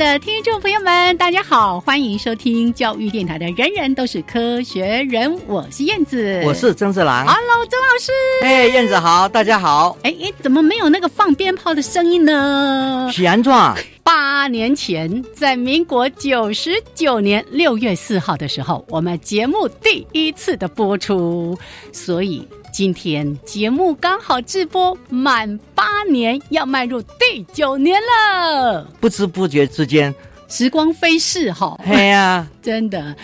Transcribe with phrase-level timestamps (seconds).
[0.00, 7.26] 的听众朋友们，大家好，欢迎收听教育电台的《人人都是科学人》，我是燕子，我是曾志郎。
[7.26, 8.10] Hello，曾老师。
[8.42, 9.94] 哎，燕子好，大家好。
[10.02, 13.10] 哎哎，怎么没有那个放鞭炮的声音呢？
[13.12, 13.76] 喜安壮。
[14.02, 21.58] 八年前，在民国九十九年六月四号的时候，我们节目第一次的播出，
[21.92, 22.48] 所以。
[22.80, 28.88] 今天节目刚好直播满八年，要迈入第九年了。
[28.98, 30.14] 不知不觉之间，
[30.48, 31.78] 时光飞逝，哈。
[31.84, 33.14] 哎呀， 真的，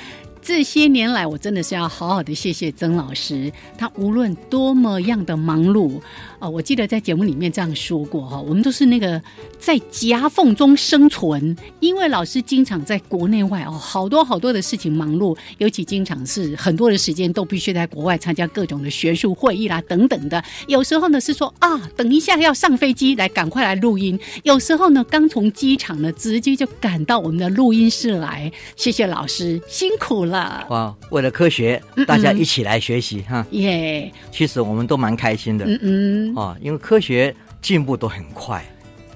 [0.43, 3.51] 这些年来，我真的是要好好的谢谢曾老师。
[3.79, 6.03] 他无论多么样的忙碌。
[6.47, 9.21] 哦，我记得在节目里面这样说过哈，我们都是那个
[9.59, 20.43] 在夹缝中生存，因为老师经常在国内外哦，好多好多的事情忙碌，尤其经常是很多的时间都必须在国外参加各种的学术会议啦等等的。
[20.69, 28.53] 有时候呢是说啊，等一下要上飞机来，赶快来录音；有时候呢刚从机场呢直接就赶到我们的录音室来。
[28.77, 30.65] 谢谢老师，辛苦了。
[30.71, 33.45] 哇，为了科学，大家一起来学习哈。
[33.51, 35.65] 耶，其实我们都蛮开心的。
[35.67, 36.36] 嗯嗯。
[36.37, 38.65] 啊，因为科学进步都很快，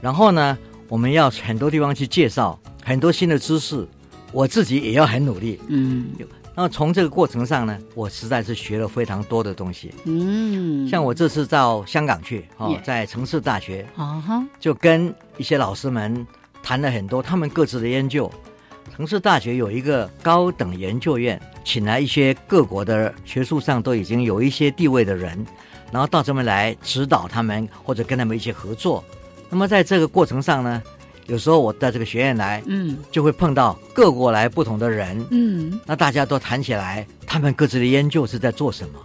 [0.00, 0.56] 然后呢，
[0.88, 3.86] 我们要很多地方去介绍很多新的知识，
[4.32, 5.60] 我自己也要很努力。
[5.68, 6.06] 嗯，
[6.56, 9.92] 那从这个过程上呢，我实在是学了非常多的东西。
[10.04, 16.26] 嗯，像我这次到香港去，哦，在城市大学，啊哈，就跟一些老师们
[16.62, 18.30] 谈了很多他们各自的研究。
[18.96, 25.46] 城市大学有一个高等研究院，请来一些各国的学术上都已经有一些地位的人。
[25.92, 29.04] 然后到这边来指导他们，或者跟他们一起合作。
[29.48, 30.82] 那么在这个过程上呢，
[31.26, 38.98] 有时候我到这个学院来，嗯，就会碰到各国来不同的人，嗯，那大家都谈起来，他们各自的研究是在做什么。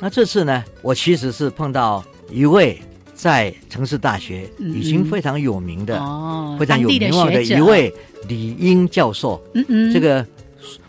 [0.00, 2.80] 那这次呢，我其实是碰到一位
[3.14, 7.94] 在城市大学已经非常有名的，哦，非常有名望的一位
[8.26, 9.40] 李英教授。
[9.54, 10.26] 嗯嗯，这个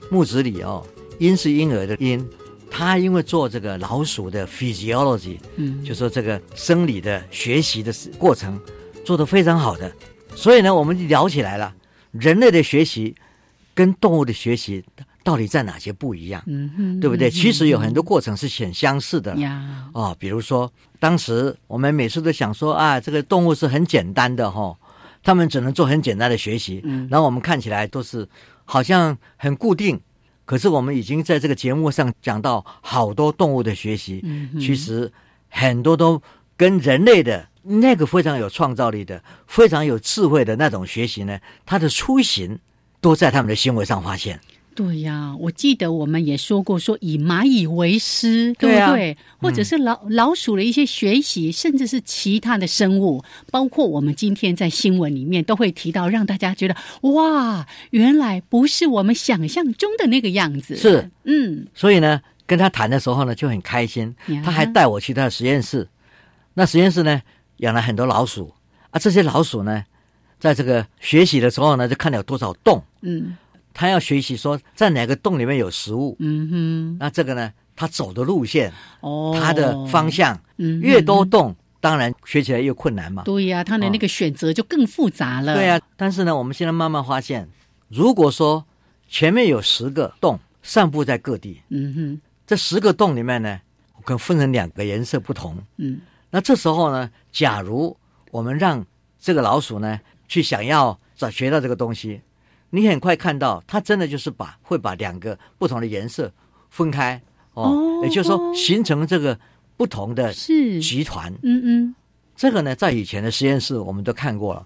[0.10, 0.84] 木子李哦，
[1.20, 2.28] 婴是婴儿的婴。
[2.74, 8.58] 他因为做这个老鼠的 physiology，嗯，就说这个生理的学习的过程
[9.04, 9.92] 做得非常好的，
[10.34, 11.76] 所以呢，我们就聊起来了，
[12.12, 13.14] 人类的学习
[13.76, 14.82] 跟动物的学习
[15.22, 16.42] 到底在哪些不一样？
[16.48, 17.30] 嗯哼，对不对？
[17.30, 19.90] 其实有很多过程是很相似的呀。
[19.94, 24.76] 哦，比如说当时我们每次都想说啊，这个动物是很简单的哈，
[25.22, 28.28] 他们只能做很简单的学习，嗯，然后我们看起来都是
[28.64, 30.00] 好像很固定。
[30.46, 34.24] 可是我们已经在这个节目上讲到好多动物的学习，
[34.60, 35.12] 其实
[35.50, 36.22] 很多都
[36.58, 42.60] 跟人类的那个非常有创造力的、非常有智慧的那种学习呢，它的雏形
[43.00, 44.40] 都在他们的行为上发现。
[44.74, 49.18] 对呀，我记得我们也说过，说以蚂蚁为师，对不对？
[49.38, 53.22] 或者是老老鼠的一些学习，甚至是其他的生物，
[53.52, 60.78] 包括我们今天在新闻里面都会提到，让大家觉得哇，原来不是我们想象中的那个样子。
[60.78, 64.16] 是，嗯，所以呢，跟他谈的时候呢，就很开心。
[64.44, 65.86] 他还带我去他的实验室，
[66.54, 67.22] 那实验室呢
[67.58, 68.54] 养了很多老鼠
[68.92, 69.84] 啊，这些老鼠呢，
[70.40, 73.36] 在这个学习的时候呢，就看到有多少洞，嗯。
[73.74, 78.72] 他要学习说在哪个洞里面有食物，嗯哼，那这个呢，他走的路线、
[79.02, 83.24] 哦，他的方向，嗯越多嗯洞，当然学起来越困难嘛。
[83.24, 85.56] 对呀、他的那个选择就更复杂了。
[85.56, 87.48] 对呀、但是呢，我们现在慢慢发现，
[87.88, 88.66] 如果说
[89.08, 93.60] 前面有十个洞散布在各地，嗯哼，这十个洞里面呢，
[94.04, 95.58] 可能分成两个颜色不同。
[95.78, 96.02] 嗯
[96.34, 97.98] 那这时候呢，假如
[98.32, 98.86] 我们让
[99.20, 102.22] 这个老鼠呢去想要找学到这个东西，
[102.72, 106.32] 你很快看到它真的就是把会把两个不同的颜色
[106.70, 107.22] 分开
[107.54, 109.40] 哦，哦也就是说形成这个
[109.78, 111.32] 不同的是，集团。
[111.44, 111.96] 嗯嗯
[112.36, 114.64] 这个呢，在以前的实验室我们都看过了。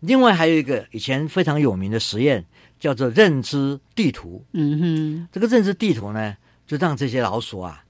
[0.00, 2.44] 另外还有一个以前非常有名的实验，
[2.78, 4.44] 叫做认知地图。
[4.52, 7.82] 嗯哼，这个认知地图呢，就让这些老鼠啊，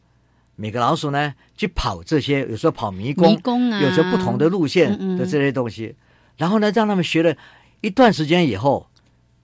[0.56, 5.94] 每个老鼠呢去跑这些，有时候跑迷宫，迷宫啊，有着不同的路线的这些东西，
[6.38, 7.36] 然后呢，让他们学了
[7.82, 8.87] 一段时间以后，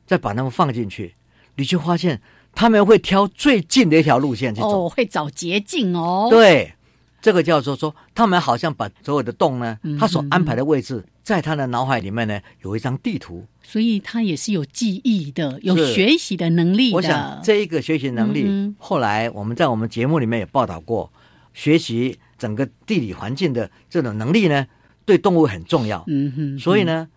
[0.07, 1.15] 再把他们放进去，
[1.57, 2.21] 你就发现
[2.55, 4.87] 他们会挑最近的一条路线去走。
[4.87, 6.73] 哦，会找捷径哦。，对，
[7.21, 13.45] 这个叫做说，他们好像把所有的洞呢嗯，他所安排的位置，在他的脑海里面呢有一张地图。
[13.63, 16.97] 所以他也是有记忆的，有学习的能力的。
[16.97, 21.11] 我想这一个学习能力，后来我们在我们节目里面也报道过，
[21.55, 24.67] 学习整个地理环境的这种能力呢，
[25.07, 26.05] 对动物很重要。
[26.09, 27.09] 嗯哼，所以呢，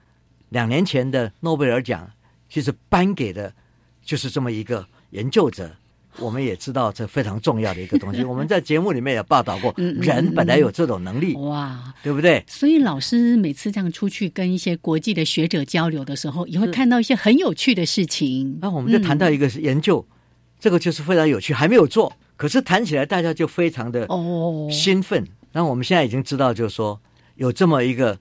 [0.49, 2.09] 两年前的诺贝尔奖
[2.49, 3.53] 其实颁给的
[4.03, 5.69] 就是这么一个研究者。
[6.19, 12.43] 我们也知道这非常重要的一个东西， 我们在节目里面也报道过，人本来有这种能力，哇，对不对？
[12.47, 18.57] 所以老师每次这样出去跟一些国际的学者交流的时候，也会看到一些很有趣的事情。
[18.59, 20.03] 那我们就谈到一个研究，
[20.59, 25.23] 这个就是非常有趣，还没有做，可是谈起来大家就非常的哦，兴奋。
[25.51, 26.99] 那我们现在已经知道，就是说
[27.35, 28.17] 有这么一个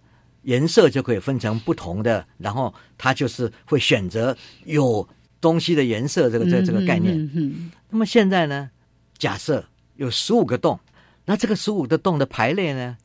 [0.47, 5.07] 颜色就可以分成不同的，然后它就是会选择有
[5.41, 7.73] 东西的颜色，这个这个这个概念。
[7.91, 8.71] 那么现在呢，
[9.19, 9.65] 假设
[9.97, 10.79] 有十五个洞，
[11.25, 12.97] 那这个十五个洞的排列呢，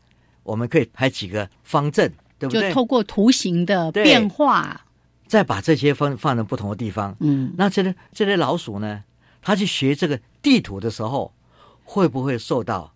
[0.44, 2.70] 我们可以排几个方阵，对不对？
[2.70, 4.86] 就透过图形的对变化，
[5.26, 9.04] 再把这些放放在不同的地方，嗯，那这些这些老鼠呢，
[9.42, 11.34] 它去学这个地图的时候，
[11.84, 12.94] 会不会受到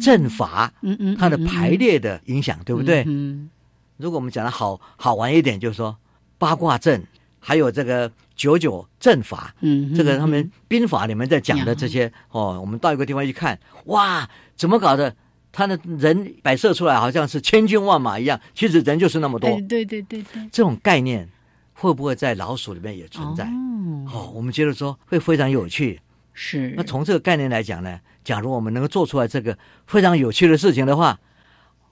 [0.00, 3.02] 阵法嗯嗯，它的排列的影响，对不对？
[3.08, 3.50] 嗯
[3.96, 5.96] 如果我们讲的好好玩一点，就是说
[6.38, 7.02] 八卦阵，
[7.38, 15.14] 还有这个九九阵法，嗯，这个他们兵法里面在讲的这些哦，我们到一个地方一看，哇，怎么搞的？
[15.56, 19.46] 他的人摆设出来好像是千军万马一样，其实人就是那么多。
[19.46, 21.28] 哎对对对对，这种概念
[21.74, 23.44] 会不会在老鼠里面也存在？
[23.44, 26.00] 哦，哦，我们觉得说会非常有趣。
[26.32, 29.56] 是那从这个概念来讲呢，假如我们能够做出来这个
[29.86, 31.20] 非常有趣的事情的话，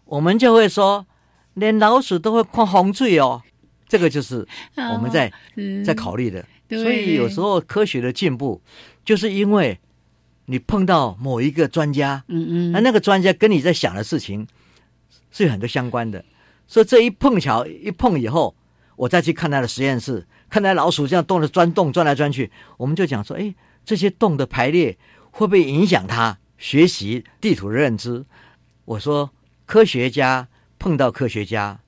[0.06, 1.06] 我们就会说，
[1.54, 3.42] 连老鼠都会看洪水哦。
[3.88, 4.46] 这个就是
[4.76, 6.44] 我们在、嗯在考虑的。
[6.70, 8.62] 所以有时候科学的进步，
[9.04, 9.78] 就是因为
[10.46, 14.46] 你碰到某一个专家，嗯嗯，那那个专家跟你在想的事情
[15.30, 16.24] 是有很多相关的，
[16.66, 18.54] 所以这一碰巧一碰以后，
[18.96, 23.54] 我再去看他的实验室，看他老鼠这样动的钻洞钻来钻去，我们就讲说，哎，
[23.84, 24.96] 这些洞的排列
[25.30, 28.24] 会不会影响他学习地图的认知？
[28.86, 29.30] 我说，
[29.66, 30.48] 科学家
[30.82, 31.78] 碰到科学家，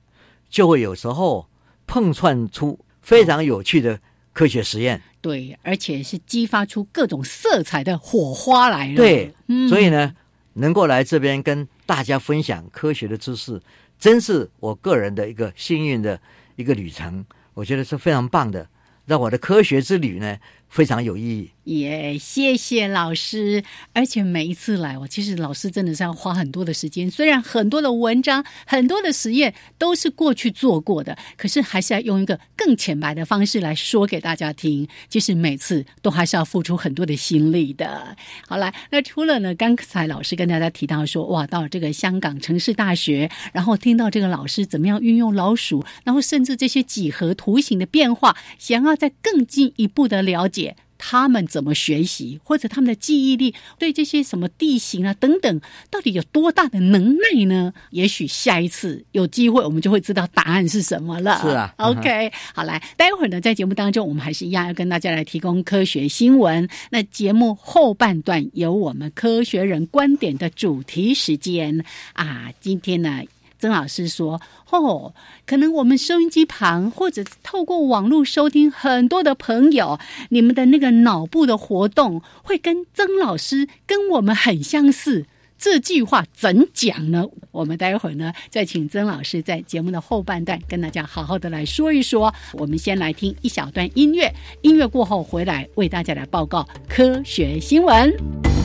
[0.49, 1.49] 就会有时候
[1.85, 3.99] 碰撞出非常有趣的
[4.31, 5.01] 科学实验。
[5.19, 8.95] 对，而且是激发出各种色彩的火花来了。
[8.95, 10.15] 对，嗯所以呢，
[10.53, 13.61] 能够来这边跟大家分享科学的知识，
[13.99, 16.17] 真是我个人的一个幸运的
[16.55, 18.69] 一个旅程，我觉得是非常棒的，
[19.05, 20.37] 让我的科学之旅呢
[20.69, 21.49] 非常有意义。
[21.65, 27.09] 也谢谢老师，而且每一次来，我其实老师真的是要花很多的时间。
[27.09, 34.87] 虽然很多的文章、很多的实验都是过去做过的，可是还是要用一个更浅白的方式来说给大家听。
[35.09, 38.15] 其实每次都还是要付出很多的心力的。
[38.47, 50.64] 好了，那除了呢，刚才老师跟大家提到说，哇，到这个香港城市大学，然后听到这个老师怎么样运用老鼠，然后甚至这些几何图形的变化，想要再更进一步的了解。
[51.07, 57.71] 他们怎么学习，或者他们的记忆力对这些什么地形啊等等，到底有多大的能耐呢？
[57.91, 61.39] 也许下一次有机会，我们就会知道答案是什么了。
[61.43, 66.67] 是啊，OK，好来，待会儿呢，在节目当中，我们还是一样要跟大家来提供科学新闻。
[66.89, 73.21] 那节目后半段有我们科学人观点的主题时间啊，今天呢。
[73.57, 75.13] 曾老师说：“哦，
[75.45, 85.25] 可能我们收音机旁或者透过网络收听很多的朋友，你们的那个脑部的活动会跟曾老师跟我们很相似。
[85.57, 87.25] 这句话怎讲呢？
[87.51, 92.33] 我们待会儿呢，再请曾老师在节目的后半段跟大家好好的来说一说。
[92.53, 94.31] 我们先来听一小段音乐，
[94.63, 98.64] 音乐过后回来为大家来报告科学新闻。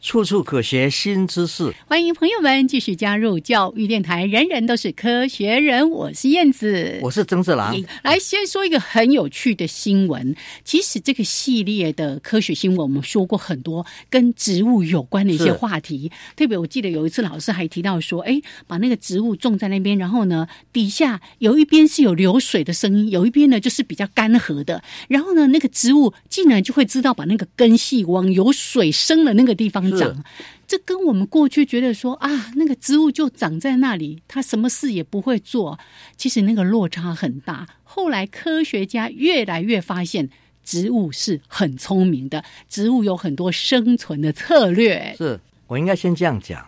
[0.00, 4.24] 处处可学新知识，欢迎朋友们继续加入教育电台。
[4.26, 7.74] 人人都是科学人，我是燕子，我是曾志郎。
[8.02, 10.36] 来，先说一个很有趣的新闻。
[10.64, 16.12] 其实这个系列的科学新闻，我们说过很多跟植物有关的一些话题。
[16.36, 24.84] 特别我记得有一次老师还提到说，哎，把那个植物种在那边，然后呢，底下有一边是有流水的声音，有一边呢就是比较干涸的。
[25.08, 29.85] 然后呢，那个植物竟然就会知道把那个根系往有水生的那个地方。
[29.92, 30.24] 长，
[30.66, 35.78] 这跟我们过去觉得说啊，那个植物就长在那里，它什么事也不会做，
[36.16, 37.68] 其实那个落差很大。
[37.84, 40.28] 后来科学家越来越发现，
[40.64, 45.14] 植物是很聪明的，植物有很多生存的策略。
[45.16, 46.66] 是我应该先这样讲，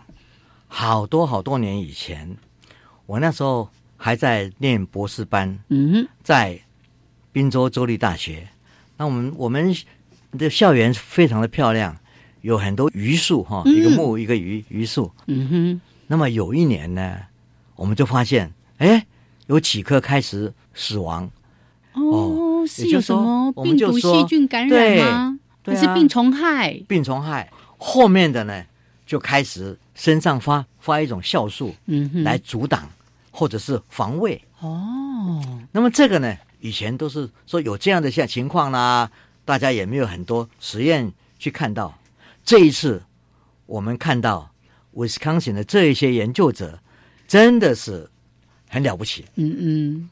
[0.67, 2.37] 好多好多年以前，
[3.05, 6.59] 我那时候还在念博士班，嗯，在
[7.31, 8.47] 滨州州立大学，
[8.97, 9.75] 那我们我们
[10.37, 11.97] 的校园非常的漂亮。
[12.41, 15.11] 有很多榆树哈，一个木一个榆榆树。
[15.27, 15.81] 嗯哼。
[16.07, 17.17] 那么有一年呢，
[17.75, 19.05] 我们就发现，哎，
[19.47, 21.29] 有几棵开始死亡。
[21.93, 25.39] 哦，是有什么病毒、细菌感染吗？
[25.65, 26.73] 还是病虫害？
[26.87, 27.51] 病虫害。
[27.77, 28.63] 后面的呢，
[29.05, 32.89] 就开始身上发发一种酵素，嗯哼，来阻挡
[33.29, 34.41] 或者是防卫。
[34.61, 35.41] 哦。
[35.71, 39.11] 那么这个呢，以前都是说有这样的像情况啦，
[39.45, 41.93] 大家也没有很多实验去看到。
[42.49, 43.03] 这一次，
[43.67, 44.49] 我们看到
[44.93, 46.79] 威斯康星的这一些研究者
[47.27, 48.09] 真的是
[48.67, 49.23] 很了不起。
[49.35, 50.09] 嗯嗯，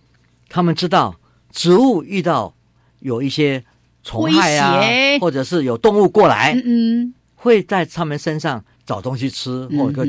[0.47, 1.19] 他们知道
[1.51, 2.53] 植物遇到
[2.99, 3.63] 有一些
[4.03, 4.79] 虫害啊，
[5.19, 10.05] 或者是有动物过来，嗯，会在他们身上找东西吃，或者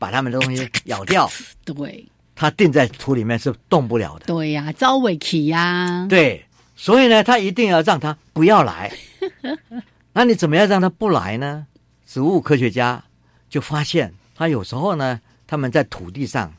[0.00, 1.30] 把他们的东西咬掉。
[1.64, 2.04] 对，
[2.34, 4.26] 它定在土里面是动不了的。
[4.26, 6.08] 对呀，招尾起呀。
[6.08, 6.44] 对，
[6.74, 8.92] 所以呢，他一定要让他不要来。
[10.14, 11.67] 那你怎么样让他不来呢？
[12.10, 13.04] 植物科学家
[13.50, 16.50] 就发现，他有时候呢，他们在土地上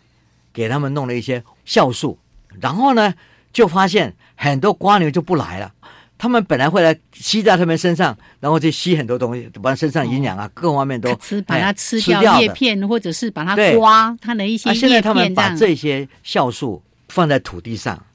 [0.54, 2.20] 给他们弄了一些酵素，
[2.62, 3.16] 然后呢，
[3.52, 5.74] 就发现很多瓜牛就不来了。
[6.20, 14.80] 他们本来会来吸在他们身上，然后就吸很多东西，把身上营养啊各方面都吃，把它吃掉叶片，或者是把它刮它的一些叶片。
[14.80, 18.06] 现在他们把这些酵素放在土地上，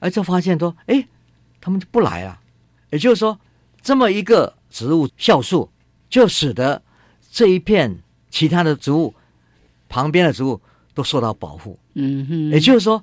[0.00, 1.06] 而就发现说，哎，
[1.60, 2.40] 他们就不来了。
[2.90, 3.38] 也就是说，
[3.80, 4.54] 这么一个。
[4.72, 5.70] 植物酵素
[6.12, 6.82] 就使得
[7.30, 8.00] 这一片
[8.30, 9.14] 其他的植物
[9.88, 10.60] 旁边的植物
[10.92, 11.78] 都受到保护。
[11.94, 13.02] 嗯哼，也就是说，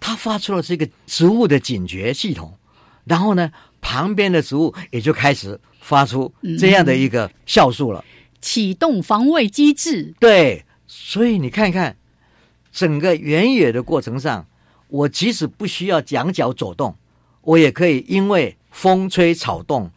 [0.00, 2.56] 它发出了这个植物的警觉系统，
[3.04, 8.02] 然后呢，旁边的植物也就开始发出这样的一个酵素了，
[8.40, 10.14] 启动防卫机制。
[10.18, 11.98] 对，所以你看看
[12.72, 14.46] 整个原野的过程上，
[14.88, 16.96] 我即使不需要两脚走动，
[17.42, 19.90] 我也可以因为风吹草动。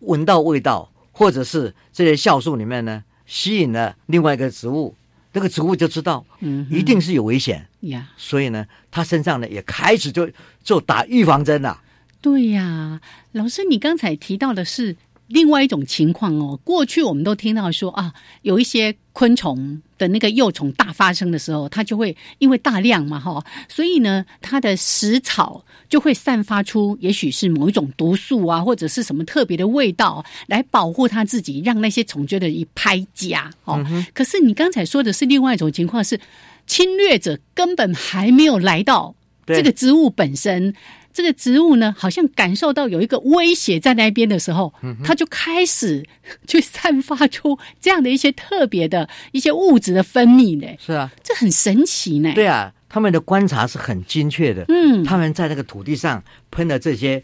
[0.00, 0.91] 闻到味道，
[1.22, 4.94] 或者是这些酵素里面呢，吸引了另外一个植物，
[5.32, 8.08] 那个植物就知道，嗯，一定是有危险呀。
[8.16, 10.28] 所以呢，它身上呢也开始就
[10.64, 11.80] 就打预防针了。
[12.20, 13.00] 对呀，
[13.30, 14.96] 老师，你刚才提到的是。
[15.32, 18.12] 另外一种情况哦，过去我们都听到说啊，
[18.42, 33.82] 有一些昆虫的那个幼虫大发生的时候，它就会因为大量嘛哈，所以呢，它的食草就会散发出也许是某一种毒素啊，或者是什么特别的味道来保护它自己，让那些虫觉得一拍家哦。
[34.12, 36.20] 可是你刚才说的是另外一种情况，是
[36.66, 39.14] 侵略者根本还没有来到
[39.46, 40.74] 这个植物本身。
[41.12, 44.72] 这个植物呢，好像感受到有一个威胁在那边的时候，
[45.04, 46.04] 它就开始
[46.46, 50.66] 就散发出这样的一些特别的一些物质的分泌呢。
[50.78, 52.32] 是啊，这很神奇呢。
[52.34, 54.64] 对啊，他们的观察是很精确的。
[54.68, 57.22] 嗯，他们在那个土地上喷了这些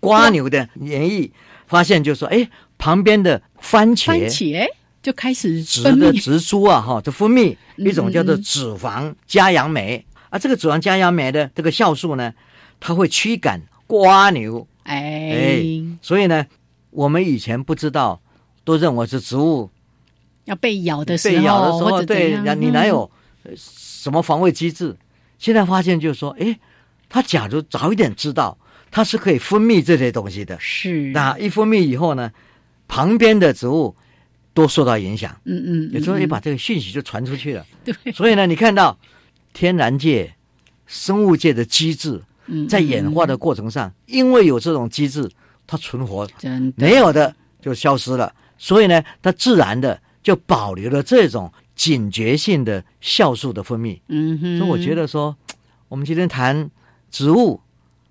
[0.00, 1.30] 瓜牛的粘液，
[1.66, 4.66] 发现就说，哎，旁边的番茄，番茄
[5.02, 10.38] 就开始植的植株啊，哈，就分泌一种叫做脂肪加氧酶啊。
[10.38, 12.34] 这个脂肪加氧酶的这个酵素呢。
[12.80, 15.62] 它会驱赶瓜牛，哎，
[16.00, 16.46] 所以呢，
[16.88, 18.20] 我们以前不知道，
[18.64, 19.70] 都认为是植物
[20.46, 23.08] 要被咬的时候，被咬的时候，对，你哪有
[23.54, 24.96] 什么防卫机制？
[25.38, 26.58] 现在发现就是说，哎，
[27.08, 28.56] 它假如早一点知道，
[28.90, 31.10] 它是可以分泌这些东西的，是。
[31.12, 32.32] 那一分泌以后呢，
[32.88, 33.94] 旁边的植物
[34.54, 37.94] 都受到影响，嗯嗯，有时候也把这个讯息就传出去了， 对。
[38.12, 38.98] 所以呢，你看到
[39.52, 40.34] 天然界、
[40.86, 42.22] 生物界的机制。
[42.68, 45.30] 在演化的过程上，因为有这种机制，
[45.66, 46.26] 它存活；
[46.76, 48.34] 没有的就消失了。
[48.58, 53.98] 所以呢，它自然的就保留了这种警觉性的酵素的分泌。
[54.08, 55.36] 嗯哼，所以我觉得说，
[55.88, 56.70] 我们今天谈
[57.10, 57.60] 植物，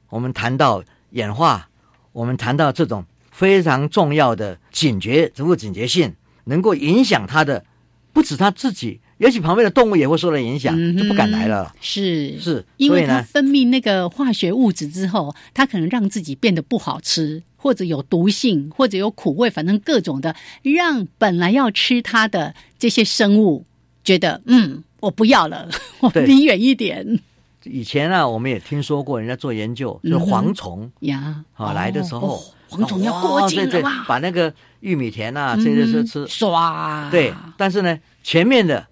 [0.09, 1.69] 我们谈到演化，
[2.11, 7.63] 我们谈到这种非常重要的警觉植物警觉性，能够影响它的，
[8.11, 11.73] 不止它自己，也许旁边的动物也会受到影响，嗯就不敢来了。
[11.79, 12.39] 是。
[12.39, 23.65] 是，因为它分泌那个化学物质之后，它可能让自己变得不好吃，或者有毒性，或者有苦味，反正各种的，让本来要吃它的这些生物
[24.03, 27.19] 觉得，嗯，我不要了， 我离远一点。
[27.65, 31.43] 以前啊，我们也听说过人家做研究，就蝗虫呀。
[31.55, 38.87] 啊来的时候哦，蝗虫要过境了哇，把那个玉米田啊这些是吃嗯，刷，对，但是呢，前面的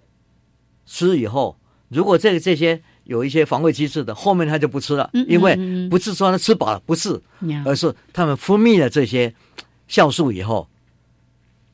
[0.88, 1.54] 吃以后，
[1.90, 5.54] 如果这个这些有一些防卫机制的，后面他就不吃了，因为
[5.90, 7.20] 不是说他吃饱了，不是，
[7.66, 9.34] 而是他们分泌了这些
[9.88, 10.66] 酵素以后，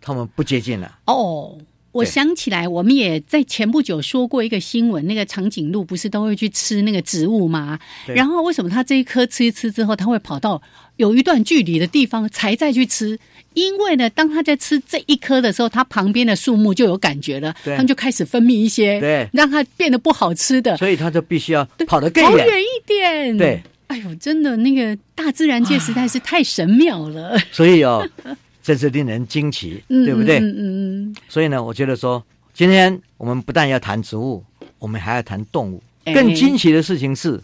[0.01, 0.99] 他们不接近了。
[1.07, 1.57] 哦，
[1.93, 7.79] 我想起来，我们也在前不久说过一个新闻，那个长颈鹿不是都会去吃那个植物吗？
[8.07, 10.61] 然后为什么它这一颗吃一吃之后，它会跑到
[10.97, 13.19] 有一段距离的地方才再去吃？
[13.55, 22.31] 因为呢，当他在吃这一颗的时候，它旁边的树木就有感觉了，对它们就开始分泌一些，对让它变得不好吃的，所以他就必须要跑得更远。
[22.33, 23.37] 跑远一点。
[23.39, 28.07] 对，哎呦，真的那个大自然界实在是太神妙了， 所以哦，
[28.63, 30.39] 真是令人惊奇， 嗯对不对？
[30.39, 34.43] 嗯嗯嗯，所以呢，我觉得说，今天我们不但要谈植物，
[34.79, 35.83] 我们还要谈动物。
[36.05, 37.41] 哎更惊奇的事情是，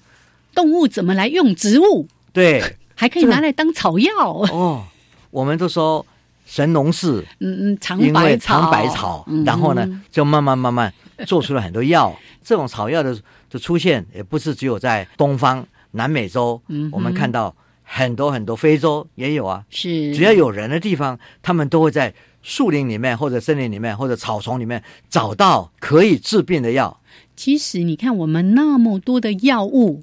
[0.54, 2.06] 动物怎么来用植物？
[2.32, 2.62] 对
[2.94, 4.12] 还可以拿来当草药。
[4.52, 4.84] 哦，
[5.30, 6.04] 我们都说
[6.46, 10.92] 神农氏嗯嗯，长因为白草，尝百草，嗯然后呢，就慢慢慢慢
[11.26, 12.14] 做出了很多药。
[12.42, 13.16] 这种草药的
[13.48, 19.64] 的出现，也不是只有在东方、南美洲，嗯我们看到很多很多非洲也有啊。
[19.70, 22.12] 是只要有人的地方，他们都会在
[22.42, 26.98] 树林里面，或者森林里面，或者草丛里面找到可以治病的药。
[27.36, 30.02] 其实你看，我们那么多的药物，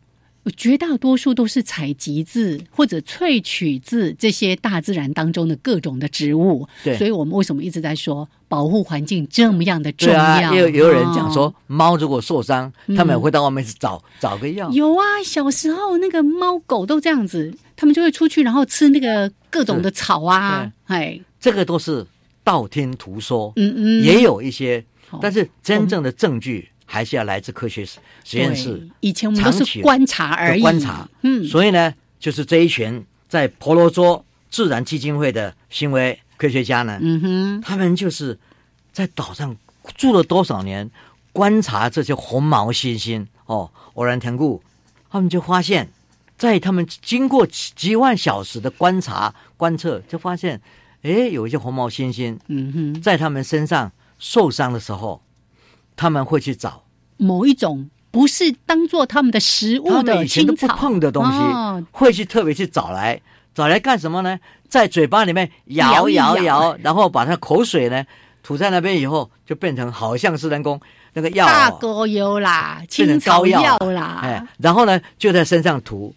[0.51, 6.67] 绝大多数都是采集自或者萃取自这些大自然当中的各种的植物。
[6.83, 10.53] 对所以我们为什么一直在说保护环境这么样的重要？
[10.53, 14.69] 也有也有人讲说哦，猫如果受伤，嗯他们也会到外面去找找个药。
[14.71, 22.05] 有啊，小时候那个猫狗都这样子，他们就会出去，然后吃那个各种的草啊，哎，这个都是
[22.43, 24.83] 道听途说，嗯嗯，也有一些，
[25.21, 31.07] 但是真正的证据还是要来自科学实实验室以前我们都是观察而已，观察。
[31.21, 38.39] 嗯，所以呢，就是这一群在婆罗洲自然基金会的行为科学家呢，嗯哼，他们就是
[38.91, 39.55] 在岛上
[39.95, 40.89] 住了多少年，
[41.31, 43.27] 观察这些红毛猩猩。
[43.47, 44.61] 哦，偶然田故，
[45.09, 45.87] 他们就发现，
[46.37, 50.61] 在他们经过几几万小时的观察观测，就发现，
[51.01, 55.21] 哎，有一些红毛猩猩嗯哼，在他们身上受伤的时候，
[55.97, 56.85] 他们会去找。
[57.17, 63.19] 某一种不是当做他们的食物的以前都不青草碰的东西，哦会去特别去找来，
[63.53, 64.39] 找来干什么呢？
[64.69, 66.77] 在嘴巴里面摇摇一摇。
[66.81, 68.05] 然后把它口水呢
[68.43, 70.79] 吐在那边以后，就变成好像是人工
[71.13, 76.13] 那个药、哦，大锅油啦，变青成草药啦，哎，然后呢就在身上涂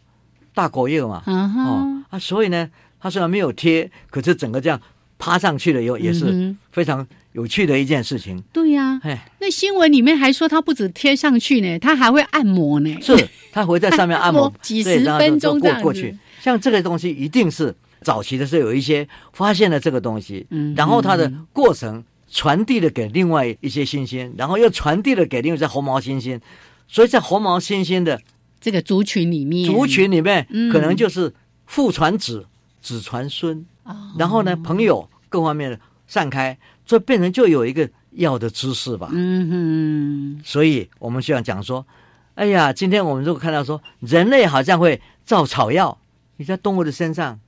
[0.55, 2.69] 大果药嘛，嗯哦，啊，所以呢，
[3.01, 4.81] 它虽然没有贴，可是整个这样
[5.19, 8.43] 趴上去了以后，也是非常有趣的一件事情。
[8.53, 12.97] 对呀、哎，那新闻里面还说他不止贴上去呢，他还会按摩呢。
[13.01, 15.83] 是他会在上面按摩几对十分钟这样子。
[15.83, 16.17] 过过去。
[16.41, 26.41] 像这个东西一定是早期的时候有一些发现了这个东西，嗯然后它的过程传递了给另外一些猩猩，然后又传递了给另外一些红毛猩猩，
[26.89, 28.21] 所以在红毛猩猩的
[28.61, 30.73] 这个族群里面，族群里面，嗯。
[30.73, 31.35] 可能就是
[31.67, 32.47] 父传子，
[32.81, 33.95] 子传孙，哦。
[34.19, 39.09] 然后呢，朋友各方面的散开，所以变成就有一个药的知识吧。
[39.13, 41.87] 嗯哼，所以我们希望讲说，
[42.35, 45.97] 哎呀，今天我们如果看到说人类好像会造草药，
[46.37, 47.39] 你在动物的身上，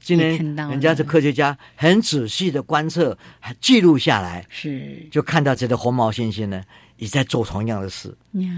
[0.00, 6.62] 今天人家是科学家很仔细的观测，还记录下来，是就看到这个红毛猩猩呢
[6.96, 8.08] 也在做同样的事。
[8.32, 8.50] 呀，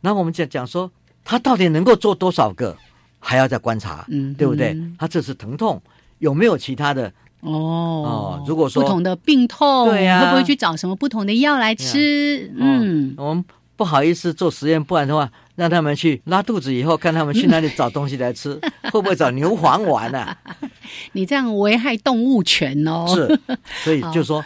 [0.00, 0.90] 那我们讲讲说，
[1.24, 2.76] 它到底能够做多少个，
[3.20, 4.96] 还要再观察，嗯对不对嗯？
[4.98, 5.80] 它这是疼痛，
[6.18, 7.12] 有没有其他的？
[7.40, 12.50] 哦哦如果说不同的病痛，对呀会不会去找什么不同的药来吃？
[12.56, 13.44] 嗯，我们
[13.76, 18.58] 不好意思做实验，不然的话，让他们去拉肚子以后，看他们去哪里找东西来吃，
[18.90, 20.36] 会不会找牛黄丸啊？
[21.12, 23.40] 你这样危害动物权哦。，是，
[23.84, 24.44] 所以 就说，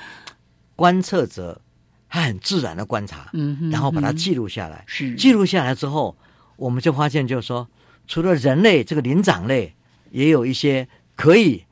[0.75, 1.61] 观测者
[2.09, 4.83] 他很自然的观察，嗯哼，然后把它嗯记录下来。
[4.87, 6.17] 是记录下来之后，
[6.57, 7.69] 我们就发现，就是说，
[8.09, 9.75] 除了人类这个灵长类，
[10.11, 11.65] 也有一些可以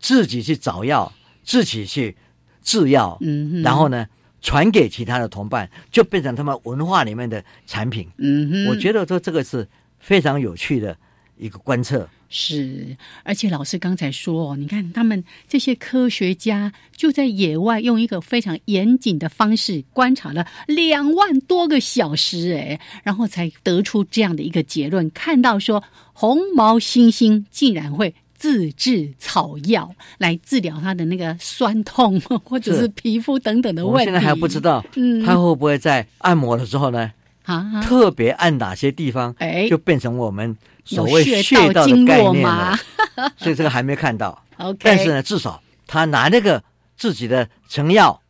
[0.00, 1.12] 自己去找药、
[1.44, 2.16] 自己去
[2.62, 4.06] 制药，嗯哼，然后呢
[4.40, 8.08] 传给其他的同伴，就变成他们文化里面的产品。
[8.16, 10.96] 嗯哼，我觉得说这个是非常有趣的
[11.36, 12.08] 一个观测。
[12.32, 25.82] 是，而且老师刚才说哦，你看他们这些科学家就在野外用一个非常严谨的方式观察了两万多个小时，哎，然后才得出这样的一个结论，看到说
[26.12, 33.92] 红毛猩猩竟然会自制草药来治疗他的那个酸痛 或者是是皮肤等等的问题。
[33.92, 37.12] 我们现在还不知道，嗯他会不会在按摩的时候呢，
[37.44, 42.74] 啊，特别按哪些地方，哎就变成我们所谓穴道的经概念了。
[43.36, 44.42] 所以这个还没看到。
[44.56, 46.64] ？OK，但是呢，至少他拿那个
[46.96, 48.22] 自己的成药，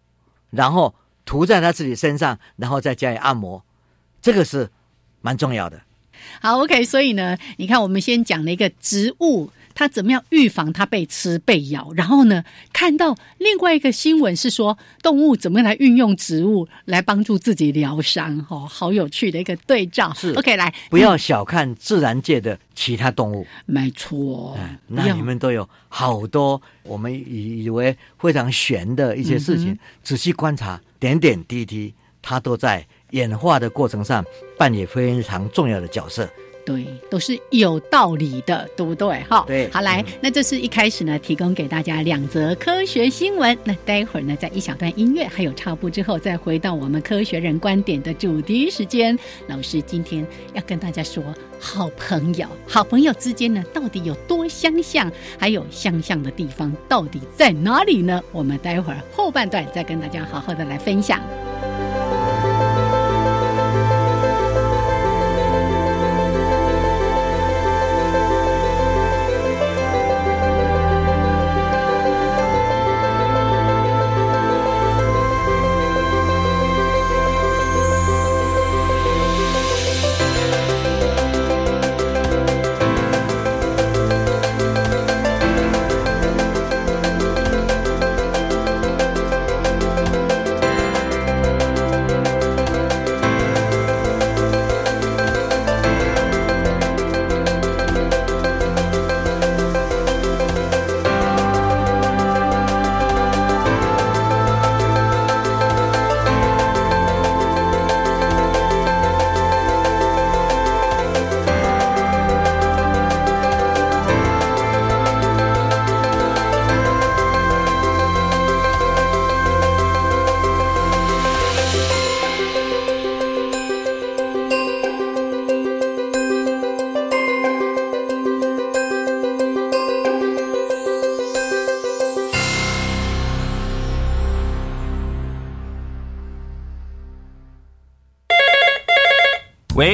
[0.51, 0.93] 然后
[1.25, 3.63] 涂在他自己身上，然后再加以按摩，
[4.21, 4.69] 这个是
[5.21, 5.81] 蛮重要的。
[6.41, 20.13] 好，OK，所以呢，你看，我们先讲了一个植物，它怎么样预防它被吃、被咬，然后呢，看到另外一个新闻是说，动物怎么样来运用植物来帮助自己疗伤，哦，好有趣的一个对照。
[20.15, 20.33] 是。
[20.33, 34.25] OK，来，不要小看自然界的其他动物，没错，那你们都有好多我们以以为非常玄的一些事情，嗯仔细观察，点点滴滴，它都在演化的过程上
[34.59, 36.29] 扮演非常重要的角色。
[36.63, 39.19] 对，都是有道理的，对不对？
[39.29, 43.57] 哈，对好来，嗯那这是一开始呢，提供给大家两则科学新闻。
[43.65, 49.19] 那待会儿呢，在一小段音乐还有插播之后，再回到我们科学人观点的主题时间。
[49.49, 51.25] 老师今天要跟大家说，
[51.59, 55.11] 好朋友，好朋友之间呢，到底有多相像？
[55.39, 58.23] 还有相像的地方到底在哪里呢？
[58.33, 61.21] 我们待会儿后半段再跟大家好好的来分享。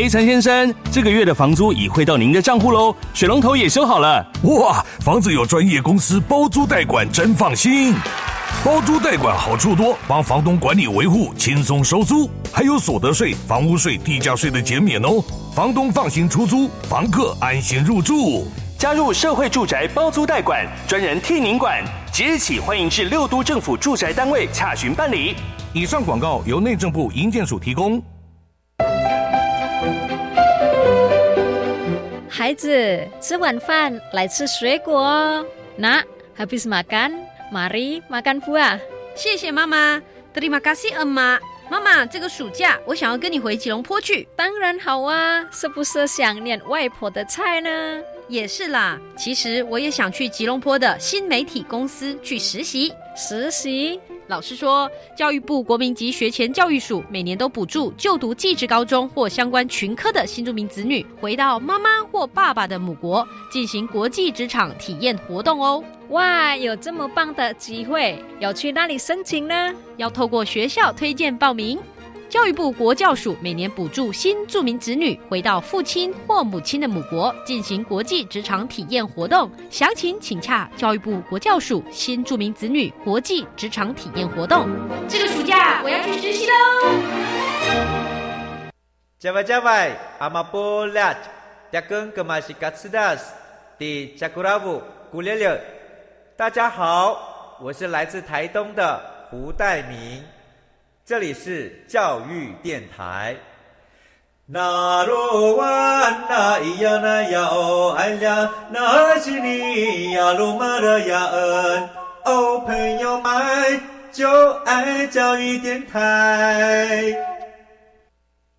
[0.06, 4.24] 喂，陈先生，这个月的房租已汇到您的账户喽，水龙头也修好了。
[4.44, 7.92] 哇，房子有专业公司包租代管，真放心。
[8.64, 15.20] 包租代管好处多，帮房东管理维护，轻松收租，还有所得税、房屋税、地价税的减免哦。
[15.52, 18.46] 房东放心出租，房客安心入住。
[18.78, 21.82] 加入社会住宅包租代管，专人替您管。
[22.12, 25.34] 即日起，欢迎至六都政府住宅单位洽询办理。
[25.72, 28.00] 以上广告由内政部营建署提供。
[32.46, 35.44] 孩子，吃晚饭来吃水果哦。
[35.80, 36.04] Nak,
[36.38, 38.78] habis makan, mari makan buah。
[39.16, 40.00] 谢谢妈妈
[40.32, 41.40] ，Terima kasih emak。
[41.68, 44.28] 妈妈，这个暑假我想要跟你回吉隆坡去。
[44.36, 47.68] 当然好啊，是不是想念外婆的菜呢？
[48.28, 52.94] 也是啦，其实我也想去吉隆坡的新媒体公司去实习。
[53.16, 65.82] 实习老师说，教育部国民及学前教育署每年都补助就读技职高中或相关群科的新住民子女，回到妈妈或爸爸的母国进行国际职场体验活动哦。
[66.08, 69.72] 哇，有这么棒的机会，要去哪里申请呢？
[69.96, 71.78] 要透过学校推荐报名。
[72.36, 84.68] 教育部国教署每年补助新住民子女回到父亲或母亲的母国进行国际职场体验活动，详情请洽教育部国教署新住民子女国际职场体验活动。
[85.08, 86.52] 这个暑假我要去实习喽
[89.18, 91.16] ！Jawai-jawai, amapolat,
[91.72, 93.20] dagang kemashikatsidas,
[93.78, 95.58] di Jakuravu, Gulele。
[96.36, 100.22] 大家好，我是来自台东的胡代明，
[101.06, 103.36] 这里是教育电台。
[104.44, 111.88] 那罗哇那咿呀那呀哦哎呀，那是你呀鲁玛的呀恩
[112.24, 114.28] 哦，朋友们，就
[114.64, 117.14] 爱教育电台。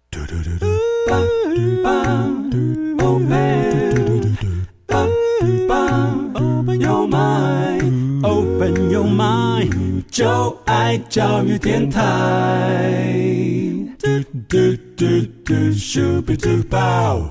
[0.10, 0.66] 嘟嘟嘟嘟
[6.34, 12.02] Open your mind, open your mind，就爱教育电台。
[13.98, 15.06] 嘟嘟嘟
[15.46, 17.30] 嘟，Super Duper。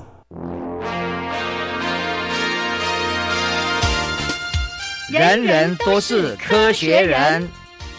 [5.11, 7.47] 人人都是科学人。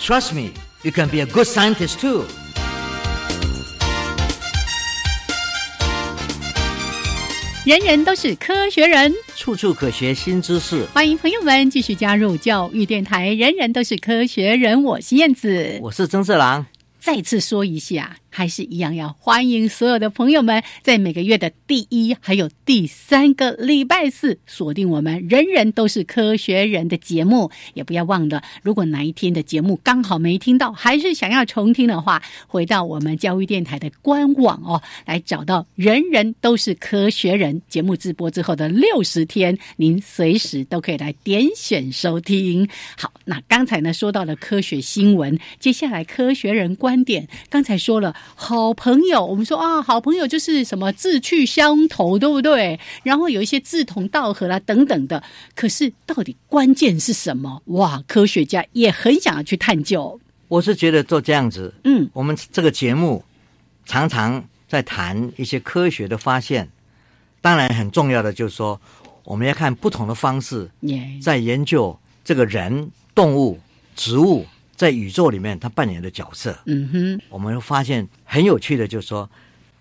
[0.00, 0.50] Trust me,
[0.82, 2.24] you can be a good scientist too.
[7.68, 10.86] 人人都是科学人，处处可学新知识。
[10.86, 13.28] 欢迎朋友们继续加入教育电台。
[13.34, 15.78] 人人都是科学人，我是燕子。
[15.82, 16.64] 我是曾志郎。
[16.98, 42.68] 再次说一下，还是一样要欢迎所有的朋友们，在每个月的第一还有第三个礼拜四锁定我们“人人都是科学人”的节目，也不要忘了，如果哪一天的节目刚好没听到，还是想要重听的话，回到我们教育电台的官网哦，来找到“人人都是科学人”节目直播之后的六十天，您随时都可以来点选收听。
[42.96, 52.78] 好，那刚才呢说到了科学新闻，接下来科学人观点，刚才说了好朋友，我们说啊，好朋友就是什么志趣相投，对不对？
[53.02, 55.22] 然后有一些志同道合啦等等的。
[55.54, 57.62] 可是到底关键是什么？
[57.66, 60.20] 哇，科学家也很想要去探究。
[60.48, 63.22] 我是觉得做这样子，嗯，我们这个节目
[63.84, 66.68] 常常在谈一些科学的发现，
[67.40, 68.80] 当然很重要的就是说，
[69.24, 70.70] 我们要看不同的方式，
[71.20, 73.58] 在研究这个人、动物、
[73.94, 74.46] 植物
[74.78, 76.56] 在宇宙里面他扮演的角色。
[76.66, 79.28] 嗯哼，我们会发现很有趣的，就是说，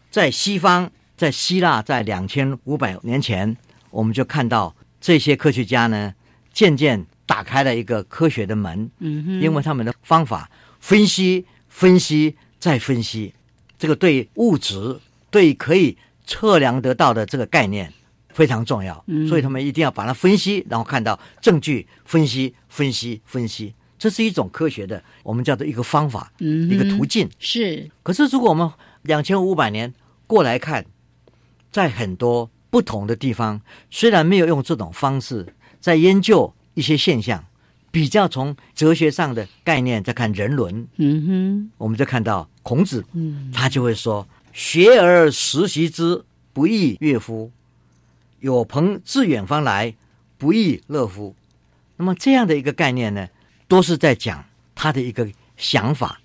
[0.10, 3.56] 在西方，在希腊，在两千五百年前，
[3.92, 6.16] 我们就看到这些科学家呢，
[6.52, 13.36] 渐渐打开了一个科学的门，嗯哼，因为他们的方法分析、分析再分析，
[13.78, 17.94] 这个对物质、对可以测量得到的这个概念
[18.30, 19.28] 非常重要，嗯。
[19.28, 27.30] 所以他们一定要把它分析，然后看到证据，分析、分析、分析，这是一种科学的，我们叫做一个方法，嗯一个途径。
[27.40, 28.70] 是，可是，如果我们
[29.04, 29.94] 两千五百年
[30.28, 30.86] 过来看，
[31.72, 37.46] 在很多不同的地方，虽然没有用这种方式在研究一些现象，
[37.92, 47.52] 比较从哲学上的概念在看人伦，嗯哼我们就看到孔子，嗯，他就会说：“学而时习之，不亦乐乎？
[48.40, 49.96] 有朋自远方来，
[50.38, 51.36] 不亦乐乎？”
[51.98, 53.28] 那么这样的一个概念呢，
[53.68, 56.20] 都是在讲他的一个想法，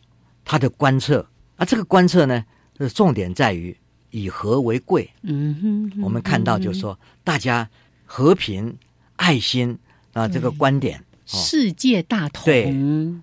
[0.44, 1.26] 他的观测。
[1.56, 2.44] 啊，这个观测呢，
[2.78, 3.76] 是重点在于
[4.10, 5.10] 以和为贵。
[5.22, 7.68] 嗯哼，我们看到就是说，大家
[8.04, 8.76] 和平、
[9.16, 9.78] 爱心
[10.12, 10.98] 啊，这个观点。
[10.98, 12.64] 哦世界大同，对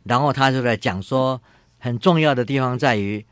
[0.04, 1.40] 然后他就在讲说，
[1.78, 3.24] 很重要的地方在于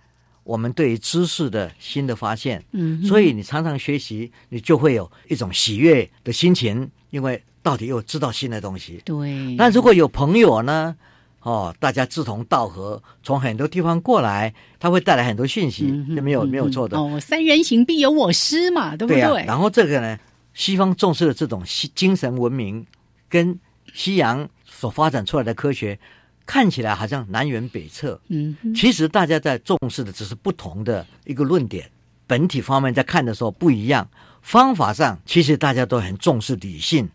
[0.43, 2.63] 我们对于知识的新的发现。
[2.73, 9.01] 嗯，所以你常常学习，你就会有一种喜悦的心情，因为到底又知道新的东西。
[9.03, 10.95] 对，那如果有朋友呢？
[11.41, 16.97] 哦，大家志同道合，从很多地方过来，他会带来很多讯息，嗯哼这没有嗯没有错的。
[16.97, 19.41] 哦，三人行必有我师嘛，对不对对？
[19.41, 20.17] 啊，然后这个呢，
[20.53, 22.86] 西方重视的这种西精神文明，
[23.27, 23.60] 跟
[23.93, 25.99] 西洋所发展出来的科学，
[26.45, 28.17] 看起来好像南辕北辙。
[28.30, 31.89] 嗯哼，其实大家在重视的只是不同的一个论点，
[32.25, 34.10] 本体方面在看的时候不一样，
[34.41, 37.12] 方法上其实大家都很重视理性，嗯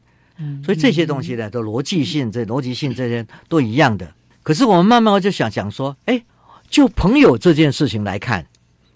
[0.65, 4.13] 所以这些东西呢，都逻辑性、这逻辑性这些都一样的。
[4.43, 6.23] 可是我们慢慢就想想说，哎，
[6.69, 8.47] 就朋友这件事情来看，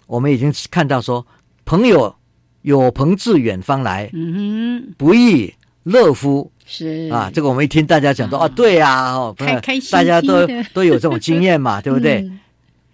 [0.05, 1.25] 我们已经看到说，
[1.65, 2.15] 朋友
[2.61, 7.31] 有朋自远方来，嗯不亦乐乎，是啊！
[7.33, 12.19] 这个我们一听大家讲说，啊哦，对呀，哦，开开心大家都都有这种经验嘛， 对不对？
[12.21, 12.39] 嗯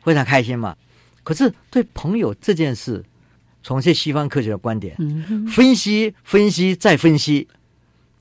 [0.03, 0.75] 非常开心嘛。
[1.23, 3.01] 可是对朋友这件事，
[3.63, 7.47] 从这西方科学的观点，嗯，分析、分析再分析，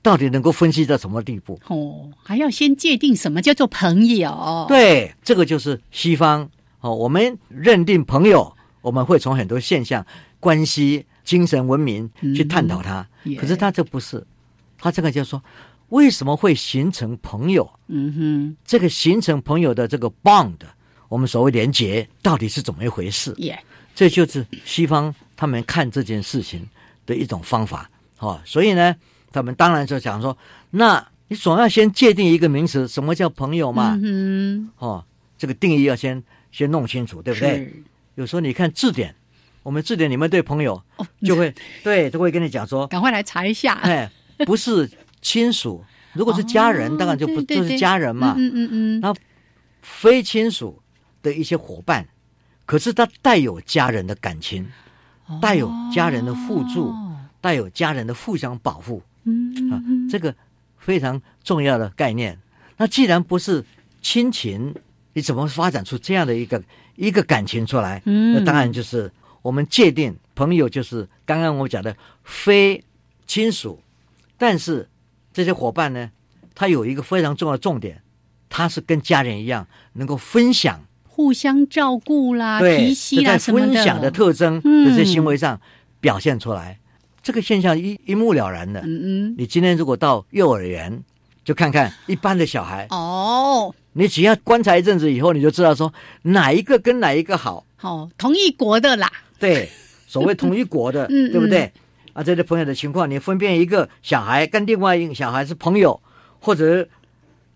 [0.03, 1.59] 到底能够分析到什么地步？
[1.67, 6.47] 哦，还要先界定什么叫做朋友，，对，这个就是西方
[6.81, 6.93] 哦。
[6.93, 10.05] 我们认定朋友，我们会从很多现象、
[10.39, 13.01] 关系、精神文明去探讨它。
[13.23, 14.21] 嗯可是他这不是，
[14.77, 15.41] 他这个就说，
[15.87, 17.71] 为什么会形成朋友？
[17.87, 20.57] 嗯哼，这个形成朋友的这个 bond，
[21.07, 23.33] 我们所谓连结，到底是怎么一回事？
[23.37, 23.57] 耶，
[23.95, 26.67] 这就是西方他们看这件事情
[27.05, 27.89] 的一种方法
[28.19, 28.37] 哦。
[28.43, 28.93] 所以呢，
[29.33, 30.37] 他们当然就讲说，
[30.69, 33.99] 那你总要先界定一个名词，什么叫朋友嘛？
[34.01, 35.03] 嗯哦，
[35.37, 37.73] 这个定义要先先弄清楚，对，不对？
[38.15, 39.13] 有时候你看字典，
[39.63, 44.09] 我们字典里面对朋友哦，就会、 对都会跟你讲说，赶快来查一下，哎，
[44.45, 44.87] 不是
[45.19, 48.35] 亲属，如果是家人，哦当然就不就是家人嘛。
[48.37, 49.13] 嗯嗯嗯那，
[49.81, 50.79] 非亲属
[51.23, 52.07] 的一些伙伴，
[52.67, 54.69] 可是他带有家人的感情，
[55.41, 57.09] 带有家人的互助，哦
[57.41, 60.33] 带有家人的互相保护嗯啊，这个
[60.77, 62.37] 非常重要的概念。
[62.77, 63.63] 那既然不是
[64.01, 64.73] 亲情，
[65.13, 66.61] 你怎么发展出这样的一个
[66.95, 68.01] 一个感情出来？
[68.05, 72.83] 嗯那当然就是我们界定朋友，就是刚刚我讲的非
[73.27, 73.79] 亲属，
[74.37, 74.89] 但是
[75.31, 76.09] 这些伙伴呢，
[76.55, 78.01] 他有一个非常重要的重点，
[78.49, 85.61] 他是跟家人一样，能够分享，互相照顾啦、对，提携啦在什么的，分享的特征嗯这些行为上
[86.01, 86.79] 表现出来。
[87.23, 88.81] 这个现象一一目了然的。
[88.81, 91.01] 嗯嗯，你今天如果到幼儿园，
[91.43, 95.91] 就看看一般的小孩，哦，你只要观察一阵子以后，你就知道说
[96.23, 97.65] 哪一个跟哪一个好。
[97.77, 99.69] 好，同一国的啦，对，
[100.07, 101.71] 所谓同一国的， 嗯对不对？
[102.13, 105.99] 啊，这些朋友的情况，你分辨一个小孩跟另外一个小孩是朋友，
[106.39, 106.87] 或者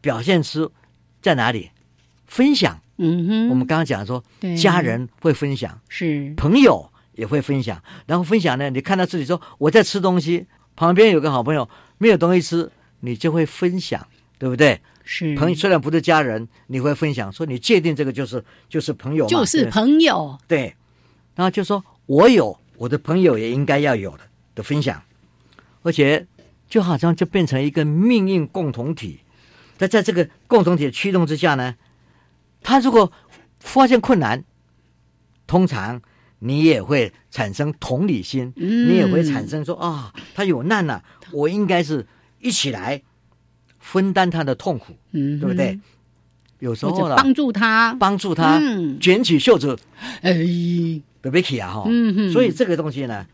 [0.01, 0.71] 表现出
[1.21, 1.69] 在哪里
[2.25, 2.79] 分享。
[2.97, 4.23] 嗯哼，我们刚刚讲说，
[4.59, 10.45] 家人会分享，是朋友也会分享，然后分享呢，你看到自己说我在吃东西，
[10.77, 14.07] 旁边有个好朋友没有东西吃，你就会分享，
[14.39, 14.79] 对不对？
[15.03, 20.75] 是朋友虽然不是家人，你会分享，说你界定这个就是就是朋友嘛，就是朋友，对，
[21.35, 25.01] 然后就说我有我的朋友也应该要有的的分享，
[25.81, 26.27] 而且
[26.69, 29.21] 就好像就变成一个命运共同体。
[29.77, 31.75] 在在这个共同体的驱动之下呢，
[32.61, 33.11] 他如果
[33.59, 34.43] 发现困难，
[35.45, 36.01] 通常
[36.39, 38.89] 你也会产生同理心，嗯。
[38.89, 42.05] 你也会产生说啊，他有难了、我应该是
[42.39, 43.01] 一起来
[43.79, 45.79] 分担他的痛苦，嗯，对不对？
[46.59, 48.99] 有时候呢，帮助他，帮助他嗯。
[48.99, 49.77] 卷起袖子，
[50.21, 50.33] 哎，
[51.21, 51.83] 对不起啊哈。
[52.31, 53.25] 所以这个东西呢，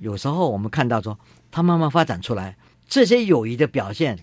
[0.00, 1.18] 有时候我们看到说，
[1.50, 4.18] 他慢慢发展出来，这些友谊的表现，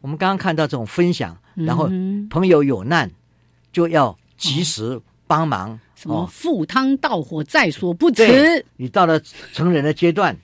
[0.00, 1.88] 我们刚刚看到这种分享，然后
[2.28, 3.10] 朋友有难
[3.72, 5.78] 就要及时帮忙。
[6.04, 9.20] 哦什么赴汤蹈火在所不辞，对，你到了
[9.52, 10.36] 成人的阶段，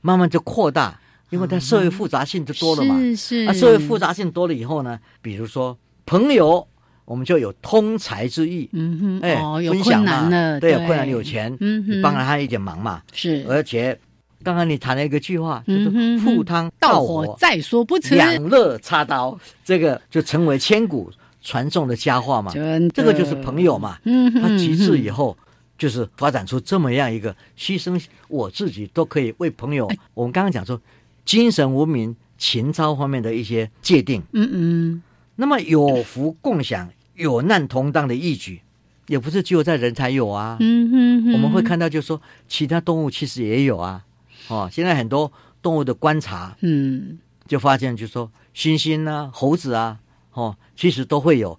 [0.00, 2.98] 慢慢就扩大，因为它社会复杂性就多了嘛。
[2.98, 6.66] 是是，啊，社会复杂性多了以后呢，比如说朋友，
[7.04, 8.68] 我们就有通财之意。
[8.72, 11.98] 嗯哼，哎，哦，有分享困难嘛了，对，有困难有钱，嗯哼。
[11.98, 13.02] 你帮了他一点忙嘛。
[13.12, 13.44] 是。
[13.48, 13.98] 而且
[14.42, 21.10] 刚刚你谈了一个句话，就是赴汤蹈火，在所不辞，两肋插刀，这个就成为千古
[21.48, 22.52] 传颂的佳话嘛。
[22.92, 23.98] 这个就是朋友嘛。
[24.04, 25.34] 嗯，他极致以后，
[25.78, 29.86] 就是发展出这么样一个牺牲我自己都可以为朋友。
[29.86, 30.78] 哎我们刚刚讲说，
[31.24, 34.22] 精神文明、情操方面的一些界定。
[34.32, 35.02] 嗯嗯，
[35.36, 38.60] 那么有福共享、有难同当的义举，
[39.06, 40.58] 也不是只有在人才有啊。
[40.60, 44.04] 嗯哼哼，我们会看到，就是说其他动物其实也有啊。
[44.48, 45.32] 哦，现在很多
[45.62, 49.98] 动物的观察嗯，就发现，就是说猩猩啊、猴子啊，
[50.38, 51.58] 哦，其实都会有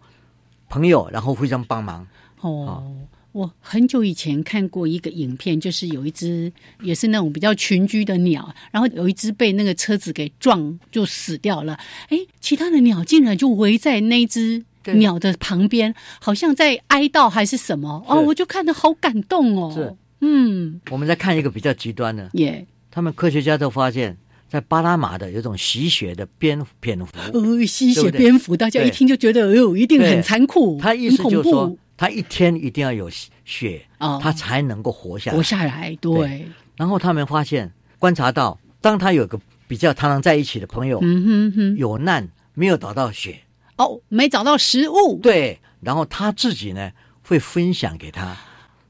[0.70, 2.08] 朋友，然后互相帮忙。
[2.40, 2.84] 哦。
[3.32, 6.52] 我很久以前看过一个影片，就是有一只
[6.82, 11.80] 也是那种比较群居的鸟，然后有一只被那个车子给撞就死掉了。
[12.08, 19.72] 哎，其他的鸟竟然就围在那只对鸟的旁边，好像在哀悼还是什么哦，我就看得好感动哦。
[19.72, 24.18] 是，嗯，我们在看一个比较极端的，耶他们科学家都发现，
[24.50, 33.08] 在巴拿马的有一种吸血的蝙蝙蝠，呃，吸血蝙蝠，大家一听就觉得，哎呦，一定很残酷，他意思就是说，他一天一定要有
[33.45, 35.38] 血，哦他才能够活下来。
[35.38, 43.41] 活下来，对，然后他们发现，观察到，当他有个比较常常在一起的朋友，嗯哼哼，有难没有找到血，
[43.78, 46.91] 哦，没找到食物，对，然后他自己呢
[47.22, 48.36] 会分享给他，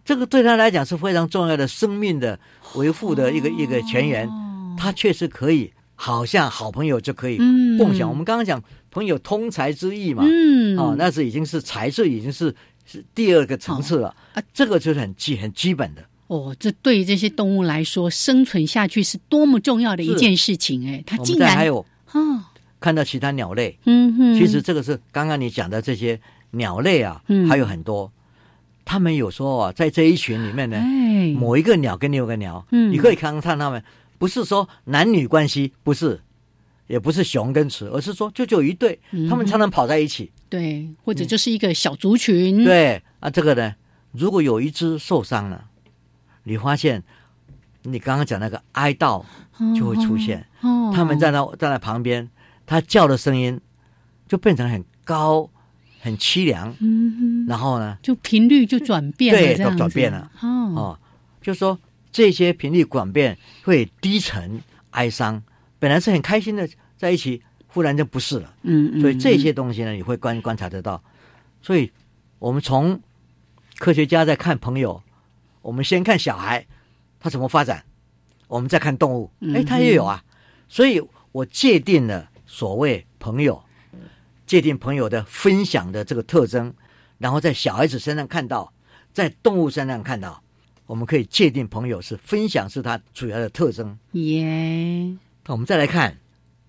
[0.05, 2.39] 这个对他来讲是非常重要的生命的
[2.75, 4.29] 维护的一个、一个泉源，
[4.79, 7.77] 他确实可以，好像好朋友就可以嗯。
[7.77, 8.09] 共享。
[8.09, 12.55] 我们刚刚讲朋友通财之意嘛，嗯，哦，那是已经是财是已经是
[12.85, 14.41] 是第二个层次了，啊。
[14.53, 16.03] 这个就是很基很基本的。
[16.27, 22.43] 哦，这对于这些动物来说，生存下去是多么重要的一件事情哎，它竟然还有哦，
[22.79, 26.19] 看到其他鸟类，嗯哼，其实这个是刚刚你讲的这些
[26.51, 27.47] 鸟类啊，嗯。
[27.49, 28.11] 还有很多，
[28.85, 32.91] 他们有时候啊，在这一群里面呢，哎，某一个鸟跟另外一个鸟，嗯。
[32.91, 33.83] 你可以看看他们，
[34.19, 36.21] 不是说男女关系，不是，
[36.85, 40.31] 也不是雄跟雌，而是说就只有一对，嗯他们常常跑在一起。
[40.49, 43.75] 对，或者就是一个小族群，，对啊，这个呢，
[44.11, 45.65] 如果有一只受伤了，
[46.43, 47.03] 你发现
[47.83, 49.23] 你刚刚讲那个哀悼
[49.75, 52.29] 就会出现，哦，他们站在站在旁边，
[52.65, 53.59] 他叫的声音
[54.27, 55.49] 就变成很高、
[56.01, 56.75] 很凄凉，
[57.47, 60.99] 然后呢，就频率就转变了，对都转变了，哦，哦，
[61.41, 61.77] 就说
[62.11, 65.41] 这些频率转变会低沉、哀伤，
[65.77, 68.53] 本来是很开心的在一起，忽然就不是了。
[68.63, 71.03] 嗯嗯，所以这些东西呢，你会观观察得到。
[71.61, 71.91] 所以，
[72.39, 72.99] 我们从
[73.77, 75.01] 科学家在看朋友，
[75.61, 76.65] 我们先看小孩
[77.19, 77.83] 他怎么发展，
[78.47, 80.23] 我们再看动物，哎，他也有啊。
[80.67, 81.01] 所以
[81.31, 83.63] 我界定了所谓朋友，
[84.47, 86.73] 界定朋友的分享的这个特征，
[87.17, 88.73] 然后在小孩子身上看到，
[89.13, 90.41] 在动物身上看到，
[90.89, 93.95] 我们可以界定朋友是分享是它主要的特征。
[94.13, 94.43] 耶，
[95.45, 96.17] 那我们再来看，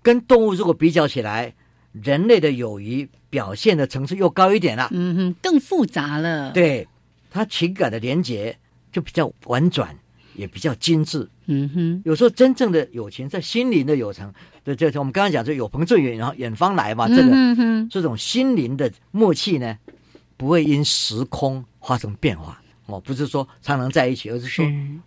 [0.03, 1.55] 跟动物如果比较起来，
[1.93, 4.89] 人类的友谊表现的层次又高一点了。
[4.91, 6.87] 嗯哼，更复杂了。，对，
[7.31, 8.55] 它情感的连结
[8.93, 9.99] 就比较婉转，
[10.35, 11.27] 也比较精致。
[11.47, 14.31] 嗯哼，有时候真正的友情在心灵的友情，
[14.63, 19.79] 对，这我们刚刚讲，说有朋自远，然后远方来嘛，这个、嗯哼，这种心灵的默契呢，
[20.37, 22.61] 不会因时空发生变化。
[22.93, 24.65] 哦，不是说常常在一起，而是说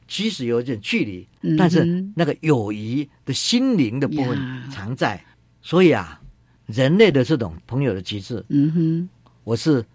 [0.07, 4.38] 即使有一点距离，嗯但是那个友谊的心灵的部分
[4.71, 5.23] 常在。
[5.61, 6.19] 所以啊，
[6.65, 9.09] 人类的这种朋友的极致，嗯哼，
[9.43, 9.86] 我是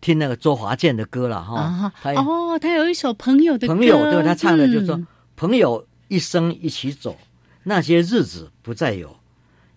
[0.00, 4.22] 听那个周华健的歌了哈，啊，他哦，他有一首朋友的歌朋友对？
[4.22, 7.16] 他唱的就是说，嗯朋友一生一起走，
[7.64, 9.16] 那些日子不再有。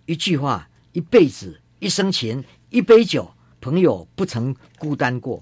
[0.05, 5.41] 一句话，一辈子，一生情，一杯酒，朋友不曾孤单过。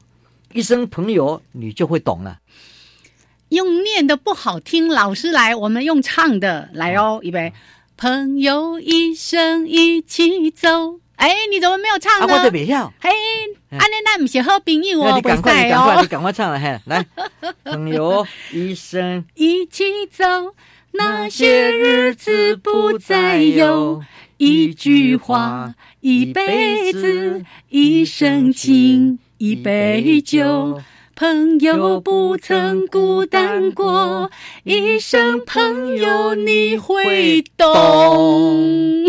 [0.56, 2.40] 一生朋友，你就会懂了。
[3.50, 7.52] 用念的不好听，老师来，我们用唱的来哦，预备，
[7.98, 11.02] 朋友一生一起走。
[11.18, 12.34] 哎，你怎么没有唱啊，呢？
[12.38, 13.10] 我都别跳，嘿，
[13.72, 17.06] 安尼那不是好朋友哦，你赶快，你赶快，你哦，赶快唱了，嘿，来，
[17.66, 20.24] 朋友一生一起走，
[20.94, 24.02] 那些日子不再有。
[24.38, 30.82] 一句话，一辈子，一生情，一杯酒。
[31.18, 34.30] 朋友不曾孤单过，
[34.66, 39.06] 一生朋友你会懂。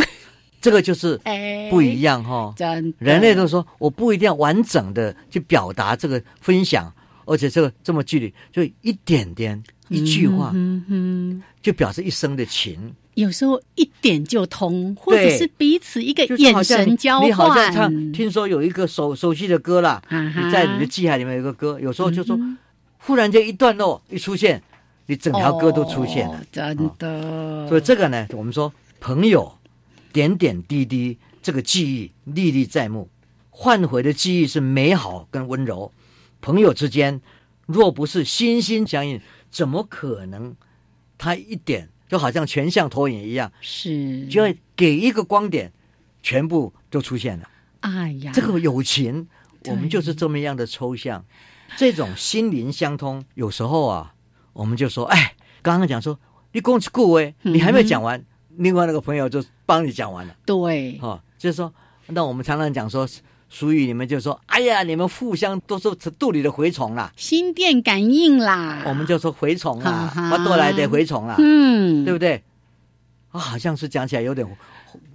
[0.61, 2.55] 这个就是哎，不一样哈、
[2.99, 6.93] 人类都说我不一定要完整的去表达这个分享，
[7.25, 12.95] 而且这个这么距离，就一点点一句话，嗯哼，就表示一生的情。
[13.17, 17.73] 有时候一点就通，或者是彼此一个眼神交你好像。
[17.73, 22.59] 唱，听说有一个熟熟悉的歌啦，啊你在你的记海里面有一个歌，有时候就说，嗯
[22.99, 24.63] 忽然间一段落一出现，
[25.07, 26.41] 你整条歌都出现了哦。
[26.53, 27.67] 真的。
[27.69, 29.51] 所以这个呢，我们说朋友
[30.13, 33.09] 点点滴滴，这个记忆历历在目，
[33.49, 35.91] 换回的记忆是美好跟温柔。
[36.43, 37.23] 朋友之间
[37.65, 39.19] 若不是心心相印，
[39.51, 40.55] 怎么可能？
[41.17, 45.73] 他一点就好像全像投影一样，是，就会给一个光点，
[46.23, 47.49] 全部都出现了。
[47.81, 49.29] 哎呀，这个友情，
[49.67, 51.25] 我们就是这么样的抽象，
[51.77, 53.25] 这种心灵相通。
[53.35, 54.15] 有时候啊，
[54.53, 56.19] 我们就说，哎，刚刚讲说
[56.53, 58.25] 你讲一句话，你还没有讲完，
[58.57, 61.73] 另外那个朋友就帮你讲完了，对，哦，就是说，
[62.07, 63.07] 那我们常常讲说，
[63.49, 65.89] 俗语里面就说，哎呀，你们互相都是
[66.19, 68.83] 肚里的蛔虫啦，心电感应啦。
[68.87, 72.43] 我们就说蛔虫啦，哈哈我多来的蛔虫啦，嗯，对不对？
[73.31, 74.47] 啊，好像是讲起来有点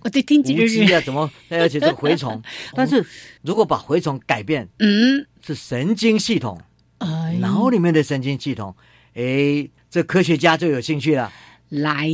[0.03, 1.29] 我得听几无个稽啊，怎么？
[1.49, 2.41] 而且是蛔虫，
[2.75, 3.05] 但是
[3.41, 6.59] 如果把蛔虫改变嗯，是神经系统，
[6.99, 8.75] 哎，脑里面的神经系统，
[9.15, 11.31] 哎，这科学家就有兴趣了。
[11.69, 12.09] 来，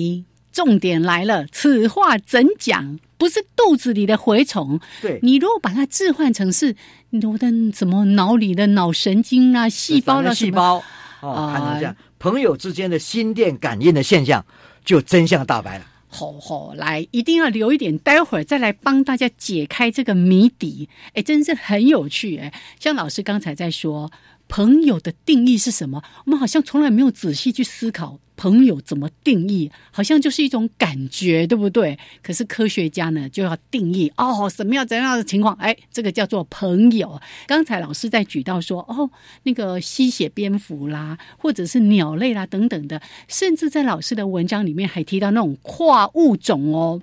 [0.51, 2.99] 重点来了，此话怎讲？
[3.17, 6.75] 不是肚子里的蛔虫，对，你如果把它置换成是
[7.23, 10.83] 我的什么脑里的脑神经啊、细胞啦、什么，细胞
[11.21, 14.45] 哦，哎看成这样，朋友之间的心电感应的现象
[14.85, 15.85] 就真相大白了。
[16.09, 20.87] 好好，来，一定要留一点，待会儿再来帮大家解开这个谜底。
[21.13, 22.53] 哎，真是很有趣哎！
[22.79, 24.09] 像老师刚才在说，
[24.47, 26.01] 朋友的定义是什么？
[26.25, 31.99] 我们好像从来没有仔细去思考朋友怎么定义，好像就是一种感觉，对不对？
[32.23, 35.53] 可是科学家呢，就要定义哦，什么样怎样的情况？
[35.55, 37.19] 哎，这个叫做朋友。
[37.45, 39.09] 刚才老师在举到说，哦，
[39.43, 47.01] 那个吸血蝙蝠啦，或者是鸟类啦等等的，甚至在老师的文章里面还提到那种跨物种哦。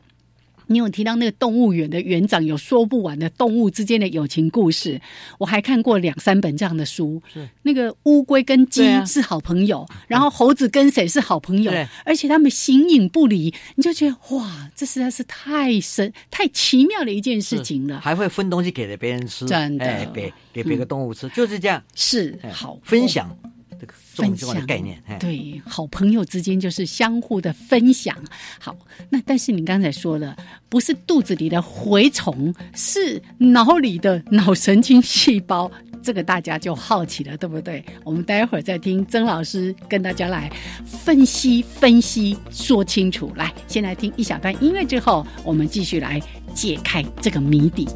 [0.67, 5.01] 你有提到那个动物园的园长有说不完的动物之间的友情故事，
[5.39, 7.23] 我还看过两三本这样的书。
[7.33, 7.49] 是。
[7.62, 11.73] 那个乌龟跟鸡是好朋友，然后猴子跟谁是好朋友，
[12.05, 18.01] 而且他们形影不离，你就觉得哇，这实在是太神、太奇妙的一件事情了。
[18.01, 19.85] 还会分东西给别人吃，真的。
[19.85, 21.79] 哎，给给别个动物吃，就是这样。
[21.79, 22.79] 哎是好。
[22.83, 23.37] 分享
[23.81, 25.03] 这个重分重要的享概念。
[25.07, 28.16] 哎，对，好朋友之间就是相互的分享。
[28.59, 28.77] 好，
[29.11, 30.37] 那但是你刚才说了，
[30.68, 35.70] 不是肚子里的蛔虫，是脑里的脑神经细胞。
[36.03, 37.83] 这个大家就好奇了，对不对？
[38.05, 40.53] 我们待会儿再听曾老师跟大家来
[40.85, 43.33] 分析分析，说清楚。
[43.37, 46.20] 来，先来听一小段音乐之后，我们继续来
[46.53, 47.89] 解开这个谜底。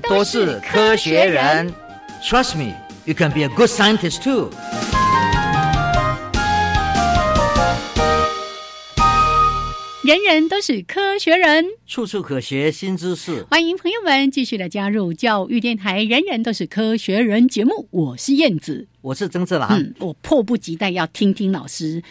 [0.00, 1.72] 都是科学人。
[2.20, 2.74] Trust me,
[3.04, 4.50] you can be a good scientist too.
[10.02, 13.44] 人人都是科学人，处处可学新知识。
[13.50, 18.88] 欢迎朋友们继续的加入教育电台《人人都是科学人》节目，我是燕子。
[19.02, 19.68] 我是曾志郎。
[19.70, 22.02] 嗯，我迫不及待要听听老师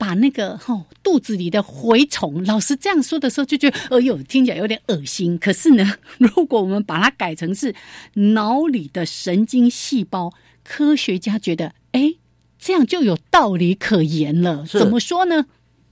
[0.00, 5.36] 把那个吼、肚子里的蛔虫，老师这样说的时候就觉得，哎呦，听起来有点恶心。
[5.38, 7.74] 可是呢， 如果我们把它改成是
[8.14, 10.32] 脑里的神经细胞，
[10.64, 12.14] 科学家觉得，哎，
[12.58, 14.64] 这样就有道理可言了。
[14.64, 15.44] 怎么说呢？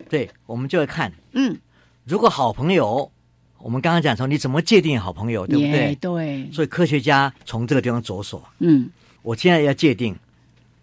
[0.08, 1.58] 对，我们就会看，嗯，
[2.06, 3.12] 如果好朋友，
[3.58, 5.70] 我们刚刚讲说你怎么界定好朋友，对不对？
[5.70, 8.42] 耶对，所以科学家从这个地方着手。
[8.60, 8.88] 嗯，
[9.20, 10.16] 我现在要界定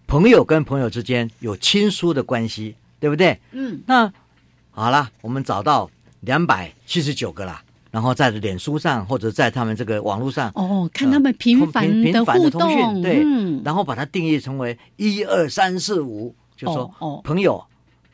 [0.06, 3.40] 朋友跟朋友之间有亲疏的关系，对不对？
[3.52, 4.12] 嗯，那
[4.72, 5.90] 好了，我们找到
[6.22, 17.64] 两百七十九个啦，然后在脸书上或者在他们这个网络上，哦，看他们频繁的互动，对，嗯，然后把它定义成为一二三四五，就说朋友。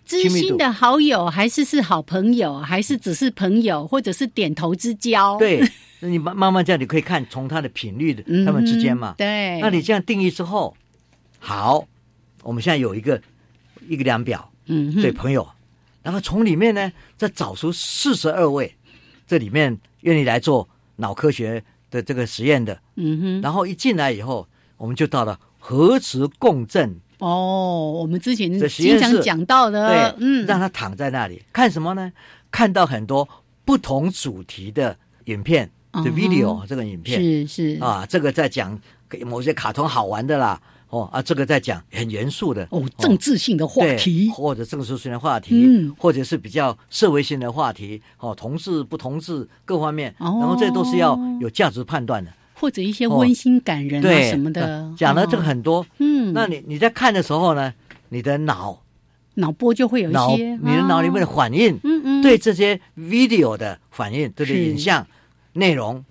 [0.04, 5.64] 知心的好友，还是是好朋友，还是只是朋友，或者是点头之交？，对，
[6.02, 9.16] 那你慢慢慢这样，你可以看从他的频率的他们之间嘛。
[9.18, 10.76] 对，那你这样定义之后，
[11.40, 11.86] 好，
[12.44, 13.22] 我们现在有一个
[13.88, 15.02] 一个量表，嗯哼。
[15.02, 15.48] 对朋友，
[16.04, 18.76] 然后从里面呢再找出四十二位，
[19.28, 24.48] 这里面愿意来做脑科学的这个实验的，嗯哼，然后一进来以后，
[24.78, 32.12] 我们就到了核磁共振，哦，我们之前经常讲到的对，，嗯，让他躺在那里看什么呢？
[32.50, 33.28] 看到很多
[33.64, 37.22] 不同主题的影片的嗯 video，、这个影片。
[37.22, 38.78] 是是，啊，这个在讲
[39.26, 40.62] 某些卡通好玩的啦，
[40.92, 45.96] 哦啊，这个在讲很严肃的哦，政治性的话对题，或者政治性的话题，嗯。
[45.98, 50.38] 或者是比较社会性的话题，哦，同志不同志各方面，哦。
[50.40, 54.62] 然后这都是要有价值判断的，或者一些温馨感人啊对什么的。
[54.66, 55.86] 呃，讲了这个哦，很多。
[56.00, 57.74] 嗯，那你你在看的时候呢，
[58.10, 58.84] 你的脑
[59.36, 64.66] 脑波就会有一些，你的脑里面的哦反应，嗯嗯，对这些 video 的反应，对不对？
[64.66, 64.72] 是。
[64.72, 65.08] 影像
[65.54, 66.04] 内容，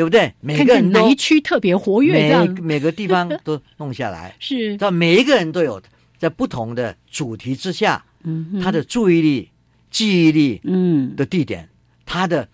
[0.00, 0.32] 对不对？
[0.40, 2.48] 每个人都看哪一区特别活跃，每样。
[2.62, 5.78] 每个地方 都弄下来，是，但每一个人都有
[6.16, 9.50] 在不同的主题之下，嗯，他的注意力、
[9.90, 11.14] 记忆力嗯。
[11.16, 11.68] 的地点，
[12.06, 12.48] 他的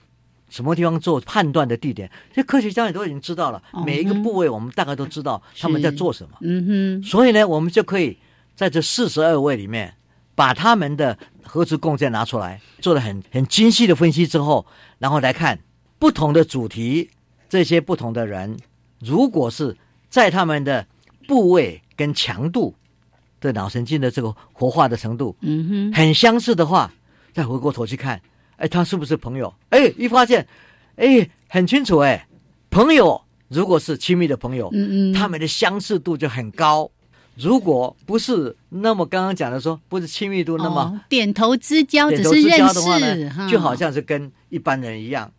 [0.51, 3.63] 什么地方做判断的地点，这科学家也都已经知道了。
[3.71, 6.37] 哦每一个部位，我们大概都知道他们在做什么。
[6.41, 8.19] 嗯哼，所以呢，我们就可以
[8.57, 9.95] 在这四十二位里面，
[10.35, 14.67] 把他们的核磁共振拿出来，做了很很精细的分析之后，
[14.99, 15.59] 然后来看
[15.99, 17.09] 不同的主题，
[17.49, 18.57] 这些不同的人，
[19.01, 19.77] 如果是
[20.09, 20.87] 在他们的
[21.27, 22.75] 部位跟强度
[23.41, 26.93] 的脑神经的这个活化的程度嗯哼，很相似的话，
[27.33, 28.21] 再回过头去看，
[28.57, 29.53] 哎，他是不是朋友？
[29.71, 30.47] 哎，一发现，
[30.97, 32.27] 哎，很清楚，哎，
[32.71, 36.91] 朋友如果是亲密的朋友，嗯嗯，他们的相似度就很高。
[37.37, 45.31] 如果不是那么刚刚讲的说，不是亲密度那么哦点头之交，只点头之是认交的话识，呢，就好像是跟一般人一样。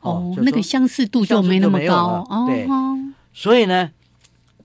[0.00, 3.90] 哦，那个相似度就没那么高相似度没有了对哦，所以呢，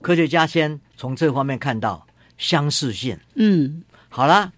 [0.00, 2.06] 科学家先从这方面看到
[2.38, 3.18] 相似性。
[3.34, 4.52] 嗯，好啦，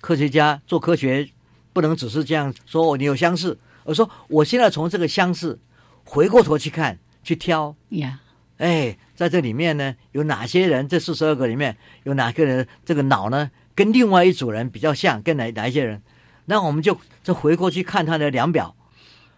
[0.00, 1.28] 科学家做科学
[1.72, 5.58] 不能只是这样说哦，你有相似，我说我现在从这个相似
[6.04, 8.20] 回过头去看，去挑，呀，
[8.58, 10.88] 哎，在这里面呢，有哪些人？
[10.88, 15.20] 这四十二个里面有哪个人这个脑呢，跟另外一组人比较像？
[15.22, 16.02] 跟哪哪一些人？
[16.46, 18.76] 那我们就就回过去看他的量表，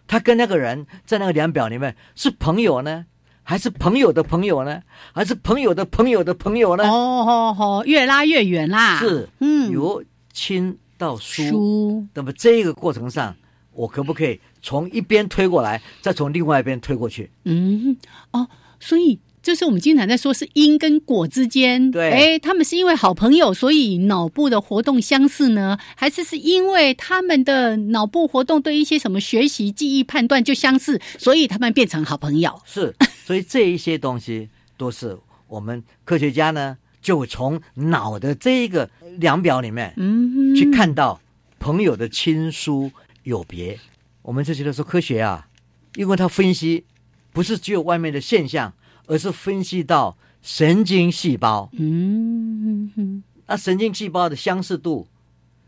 [0.07, 3.05] 他跟那个人在那个量表里面是朋友呢，
[3.43, 4.81] 还是朋友的朋友呢？
[5.13, 6.83] 还是朋友的朋友的朋友呢？
[6.85, 11.43] 哦哦哦，越拉越远啦，是，嗯，由亲到疏。
[11.49, 13.35] 书，那么这个过程上，
[13.73, 17.29] 我可不可以从一边推过来，再从另外一边推过去？
[17.43, 17.97] 嗯，
[18.31, 18.47] 哦，
[18.79, 19.19] 所以。
[19.47, 32.61] 就是我们经常在说，是因跟果之间，对哎，他们是因为好朋友，所以脑部的活动相似呢，还是是因为他们的脑部活动对一些什么学习、记忆、判断就相似，所以他们变成好朋友？
[32.65, 32.93] 是，
[33.25, 35.17] 所以这一些东西都是
[35.47, 41.21] 我们科学家呢，就从脑的这一个量表里面嗯，去看到
[41.57, 42.91] 朋友的亲疏
[43.23, 43.79] 有别。
[44.23, 45.47] 我们就觉得说科学啊，
[45.95, 46.83] 因为他分析
[47.31, 48.73] 不是只有外面的现象，
[49.07, 51.69] 而是分析到神经细胞。
[51.73, 55.07] 嗯嗯那神经细胞的相似度，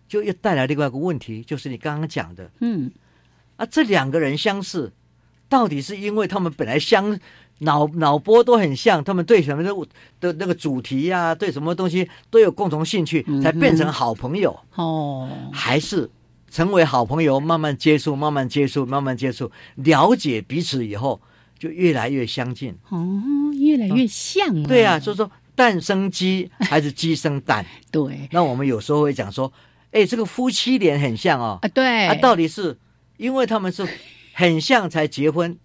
[0.08, 2.52] 就又带来另外一个问题，就是你刚刚讲的。
[2.60, 2.92] 嗯。
[3.58, 4.94] 啊，这两个人相似，
[5.50, 7.20] 到底是因为他们本来相
[7.60, 9.74] 脑脑波都很像，他们对什么的
[10.22, 16.10] 的那个主题呀、对什么东西都有共同兴趣，才变成好朋友，哦，还是
[16.50, 21.20] 成为好朋友，慢慢接触，慢慢接触，慢慢接触，了解彼此以后，
[21.60, 22.74] 就越来越相近。
[22.90, 23.22] 哦，
[23.54, 24.68] 越来越像了。
[24.68, 27.66] 对啊，所以说蛋生鸡还是鸡生蛋？
[27.92, 29.52] 对那我们有时候会讲说，
[29.92, 32.78] 哎，这个夫妻脸很像哦，啊，对啊，到底是
[33.18, 33.86] 因为他们是
[34.34, 35.58] 很像才结婚，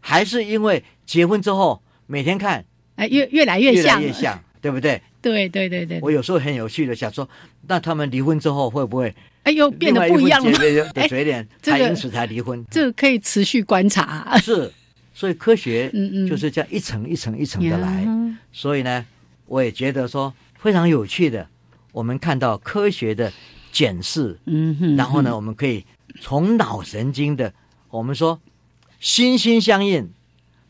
[0.00, 2.64] 还是因为结婚之后每天看
[2.96, 5.00] 哎越越来越越像越，来越像，对不对？
[5.22, 7.28] 对对对对，我有时候很有趣的想说，
[7.68, 10.92] 那他们离婚之后会不会哎呦变得不一样了副姐妹吗？
[10.94, 12.64] 的 嘴脸，这个才因此才离婚？
[12.70, 14.38] 这个可以持续观察。
[14.38, 14.72] 是，
[15.16, 15.90] 所以科学
[16.28, 18.02] 就是这样一层一层一层的来。
[18.02, 18.38] 呀。
[18.52, 19.06] 所以呢，
[19.46, 21.48] 我也觉得说非常有趣的，
[21.92, 23.32] 我们看到科学的
[23.72, 25.86] 检视，嗯哼，然后呢，我们可以
[26.20, 27.54] 从脑神经的，
[27.88, 28.38] 我们说
[29.00, 30.10] 心心相印，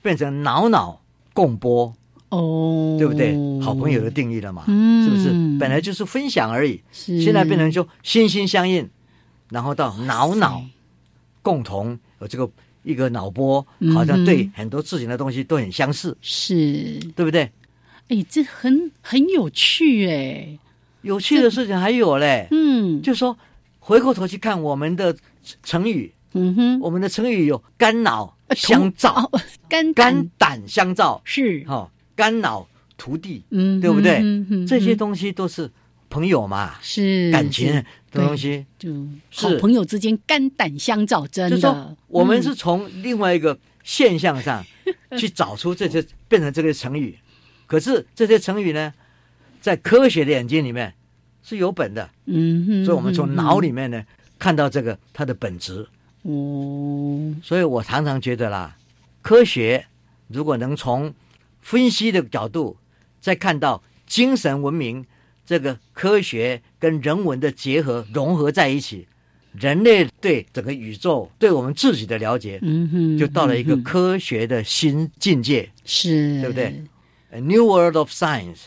[0.00, 1.92] 变成脑脑共波，
[2.28, 3.34] 哦，对不对？
[3.60, 5.02] 好朋友的定义了嘛，嗯。
[5.04, 5.58] 是不是？
[5.58, 8.88] 本来就是分享而已，现在变成就心心相印，
[9.50, 10.64] 然后到脑脑
[11.42, 12.48] 共同有这个
[12.86, 17.50] 一个脑波，嗯好像对很多事情的东西都很相似，是，对不对？
[18.08, 20.56] 哎，这很很有趣哎，
[21.02, 23.36] 有趣的事情还有嘞，嗯，就说
[23.80, 25.16] 回过头去看我们的
[25.64, 30.60] 成语，嗯哼，我们的成语有肝脑呃相照，哦，肝肝胆。
[30.60, 32.64] 胆相照，是，哦，肝脑
[32.96, 34.20] 涂地，嗯，对不对？
[34.22, 35.68] 嗯哼嗯这些东西都是
[36.08, 38.64] 朋友嘛，是感情是的东西。
[38.78, 38.92] 就
[39.30, 39.46] 是。
[39.48, 41.56] 好朋友之间肝胆相照，真的。
[41.56, 42.42] 就说，我们嗯。
[42.42, 44.64] 是从另外一个现象上
[45.18, 47.18] 去找出这些变成这个成语，
[47.66, 48.92] 可是这些成语呢，
[49.60, 50.94] 在科学的眼睛里面
[51.42, 54.06] 是有本的，嗯哼，所以我们从脑里面面呢
[54.38, 55.86] 看到这个它的本质。
[56.22, 58.76] 哦，所以我常常觉得啦，
[59.22, 59.86] 科学
[60.28, 61.14] 如果能从
[61.60, 62.76] 分析的角度，
[63.20, 65.06] 再看到精神文明
[65.46, 69.06] 这个科学跟人文的结合融合在一起，
[69.52, 76.84] 人类对整个宇宙、对我们自己的了解，嗯哼，就到了一个科学的新境界是，对不对
[77.30, 78.64] ，A new world of science。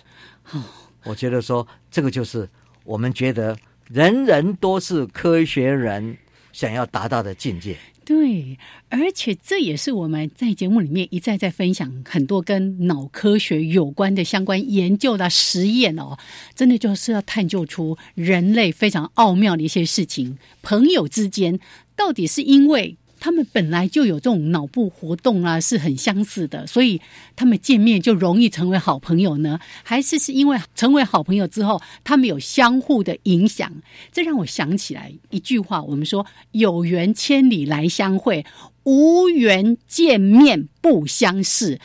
[0.52, 0.64] 哦
[1.04, 2.48] 我觉得说这个就是
[2.84, 3.58] 我们觉得
[3.88, 6.18] 人人都是科学人
[6.52, 7.78] 想要达到的境界。
[8.10, 8.58] 对，
[8.90, 16.18] 而且这也是我们在节目里面一再在分享很多跟脑科学有关的相关研究的实验哦，
[16.56, 20.40] 真的就是要探究出人类非常奥妙的一些事情。
[20.64, 21.60] 朋友之间
[21.96, 27.00] 到底是因为他们本来就有这种脑部活动啊，是很相似的，所以
[27.36, 29.60] 他们见面就容易成为好朋友呢？
[29.84, 33.72] 还是是因为成为好朋友之后，他们有相互的影响？
[34.12, 38.46] 这让我想起来一句话，我们说“有缘千里来相会，
[38.84, 41.80] 无缘见面不相识”，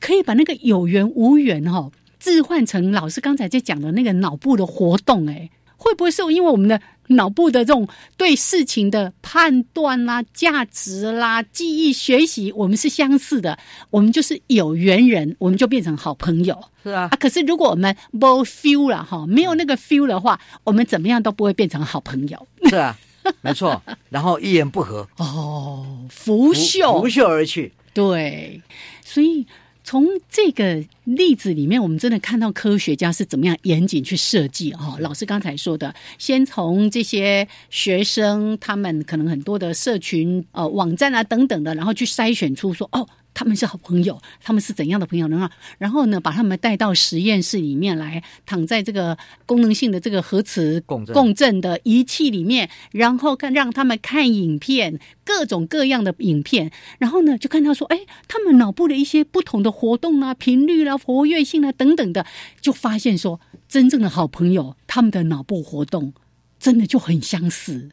[0.00, 5.48] 可以把那个有缘无缘哈、哦，置换成老师刚才在讲的那个脑部的活动，哎，
[5.82, 13.58] 会不会是因为我们的脑部的这种对事情的判断啦、价值啦、记忆、学习，我们是相似的，
[13.90, 16.56] 我们就是有缘人，我们就变成好朋友。
[16.84, 22.48] 是啊啊，，可是如果我们没 feel 了哈，没有那个 feel 的话，我们怎么样都不会变成好朋友。
[22.66, 22.96] 是啊，
[23.42, 23.82] 没错。
[24.08, 27.72] 然后一言不合，哦，拂袖，拂袖而去。
[27.92, 28.62] 对，
[29.04, 29.46] 所以
[29.84, 34.96] 从这个例子里面，我们真的看到科学家是怎么样严谨去设计哈、哦。
[35.00, 43.08] 老师刚才说的，先从这些学生他们可能很多的社群呃网站啊等等的，然后去筛选出说哦。
[43.34, 45.48] 他们是好朋友，他们是怎样的朋友呢？
[45.78, 49.16] 然后呢，把他们带到实验室里面来，躺在这个
[49.46, 51.52] 功能性的这个核磁共振。
[51.62, 62.26] 的仪器里面，然后看让他们看影片，各种各样的影片，然后呢，就看到说，哎，他们脑部的一些不同的活动啊、频率啦、活跃性啊等等的，
[62.60, 66.14] 就发现说，真正的好朋友，他们的脑部活动
[66.58, 67.90] 真的就很相似，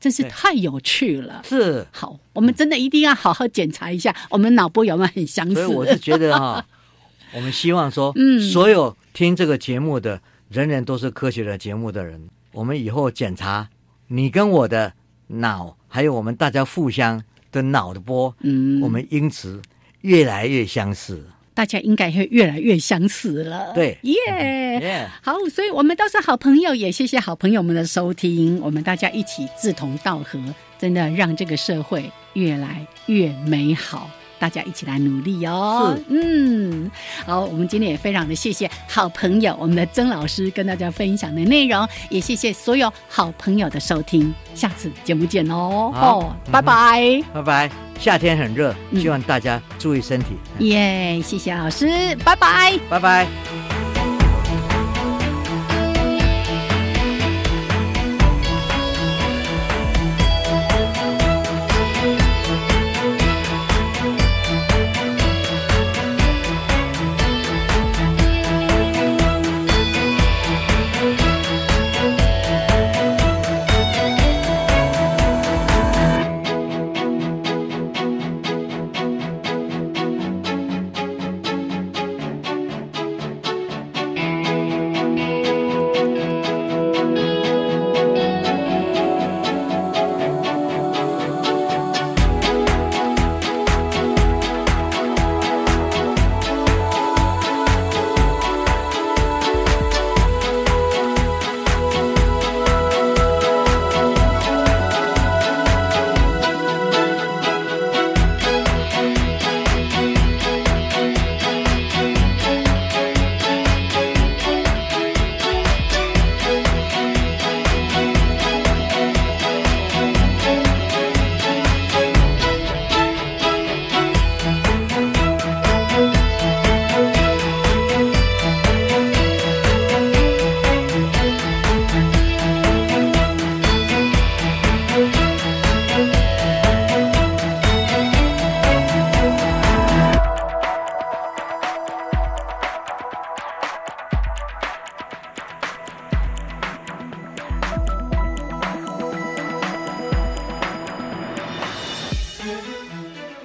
[0.00, 1.42] 真是太有趣了。
[1.44, 5.54] 是，好，我们真的一定要好好检查一下，我们脑波有没有很相似。
[5.54, 6.66] 所以我是觉得哈、
[7.34, 13.68] 我们希望说，嗯所有听这个节目的人人都是科学的节目的人，我们以后检查
[14.08, 14.94] 你跟我的
[15.26, 17.22] 脑，还有我们大家互相
[17.52, 19.60] 的脑的波，嗯我们因此
[20.00, 21.24] 越来越相似。
[21.60, 23.70] 大家应该会越来越相似了。
[23.74, 24.14] 对耶、
[24.80, 30.40] 耶好，所以我们都是好朋友，也谢谢好朋友们的收听，我们大家一起志同道合，
[30.78, 34.08] 真的让这个社会越来越美好。
[34.40, 35.94] 大家一起来努力哦。
[35.96, 36.90] 是嗯，
[37.24, 45.92] 好，我们今天也非常的谢谢好朋友我们的曾老师跟大家分享的内容，也谢谢所有好朋友的收听，下次节目见哦。
[45.94, 47.22] 哦，拜拜。
[47.32, 47.70] 拜拜。
[47.98, 50.28] 夏天很热，嗯希望大家注意身体。
[50.60, 52.78] 耶谢谢老师，拜拜。
[52.88, 53.69] 拜拜。